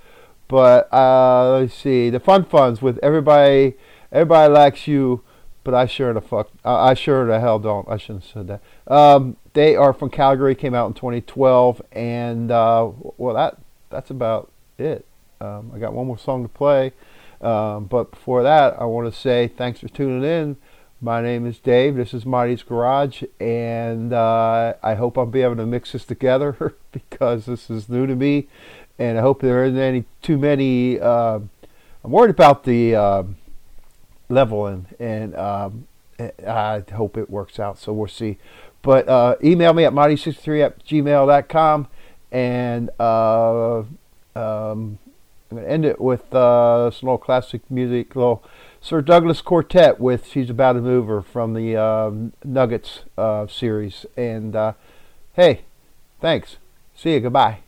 But 0.48 0.92
uh, 0.94 1.60
let's 1.60 1.74
see, 1.74 2.10
the 2.10 2.20
Fun 2.20 2.46
Funds 2.46 2.82
with 2.82 2.98
everybody. 3.04 3.76
Everybody 4.12 4.54
likes 4.54 4.88
you, 4.88 5.24
but 5.64 5.74
I 5.74 5.86
sure 5.86 6.14
the 6.14 6.22
fuck, 6.22 6.50
I 6.64 6.94
sure 6.94 7.26
the 7.26 7.42
hell 7.42 7.60
don't. 7.60 7.88
I 7.90 7.98
shouldn't 7.98 8.24
have 8.24 8.32
said 8.32 8.48
that. 8.48 8.94
Um, 8.94 9.36
they 9.54 9.76
are 9.76 9.92
from 9.92 10.10
Calgary. 10.10 10.56
Came 10.56 10.74
out 10.74 10.88
in 10.88 10.94
2012, 10.94 11.82
and 11.92 12.52
uh, 12.52 12.90
well, 13.18 13.36
that 13.36 13.58
that's 13.90 14.10
about 14.10 14.52
it. 14.78 15.06
Um, 15.42 15.72
I 15.76 15.80
got 15.80 15.94
one 15.94 16.08
more 16.08 16.18
song 16.18 16.44
to 16.44 16.50
play, 16.50 16.94
um, 17.42 17.86
but 17.86 18.12
before 18.12 18.44
that, 18.44 18.80
I 18.80 18.86
want 18.86 19.14
to 19.14 19.20
say 19.20 19.50
thanks 19.50 19.82
for 19.82 19.90
tuning 19.90 20.24
in. 20.24 20.58
My 21.00 21.22
name 21.22 21.46
is 21.46 21.60
Dave. 21.60 21.96
This 21.96 22.12
is 22.12 22.26
Mottey's 22.26 22.64
Garage, 22.64 23.22
and 23.40 24.14
uh, 24.14 24.74
I 24.82 24.96
hope 24.96 25.16
I'll 25.16 25.28
be 25.28 25.44
able 25.44 25.58
to 25.58 25.66
mix 25.66 25.92
this 25.92 26.06
together 26.06 26.76
because 26.92 27.46
this 27.46 27.70
is 27.70 27.88
new 27.88 28.08
to 28.08 28.16
me, 28.16 28.48
and 29.00 29.18
I 29.18 29.22
hope 29.22 29.42
there 29.42 29.64
isn't 29.66 29.80
any 29.80 30.06
too 30.22 30.38
many. 30.38 31.00
Uh, 31.00 31.40
I'm 32.04 32.12
worried 32.12 32.32
about 32.32 32.64
the 32.64 32.96
uh, 32.96 33.24
leveling, 34.30 34.88
and 35.00 35.36
um, 35.36 35.88
I 36.20 36.84
hope 36.94 37.18
it 37.18 37.30
works 37.30 37.60
out. 37.60 37.78
So 37.78 37.94
we'll 37.94 38.08
see. 38.08 38.38
But 38.82 39.08
uh, 39.10 39.36
email 39.44 39.74
me 39.74 39.84
at 39.86 39.94
marty63 39.94 40.66
at 40.66 40.86
gmail.com, 40.86 41.88
and 42.32 42.90
uh, 43.00 43.80
um, 43.80 43.88
I'm 44.36 45.58
going 45.58 45.64
to 45.64 45.70
end 45.70 45.86
it 45.86 46.00
with 46.00 46.34
uh, 46.34 46.92
some 46.92 47.08
little 47.08 47.18
classic 47.18 47.62
music, 47.70 48.16
little 48.16 48.44
Sir 48.82 49.02
Douglas 49.02 49.42
Quartet 49.42 50.00
with 50.00 50.28
"She's 50.28 50.50
About 50.50 50.78
a 50.78 50.82
Mover" 50.82 51.22
from 51.22 51.54
the 51.54 51.76
um 51.76 52.34
Nuggets 52.44 53.02
uh, 53.18 53.48
series. 53.48 54.06
And 54.16 54.56
uh, 54.56 54.74
hey, 55.34 55.62
thanks. 56.22 56.58
See 56.96 57.14
you. 57.14 57.20
Goodbye. 57.20 57.67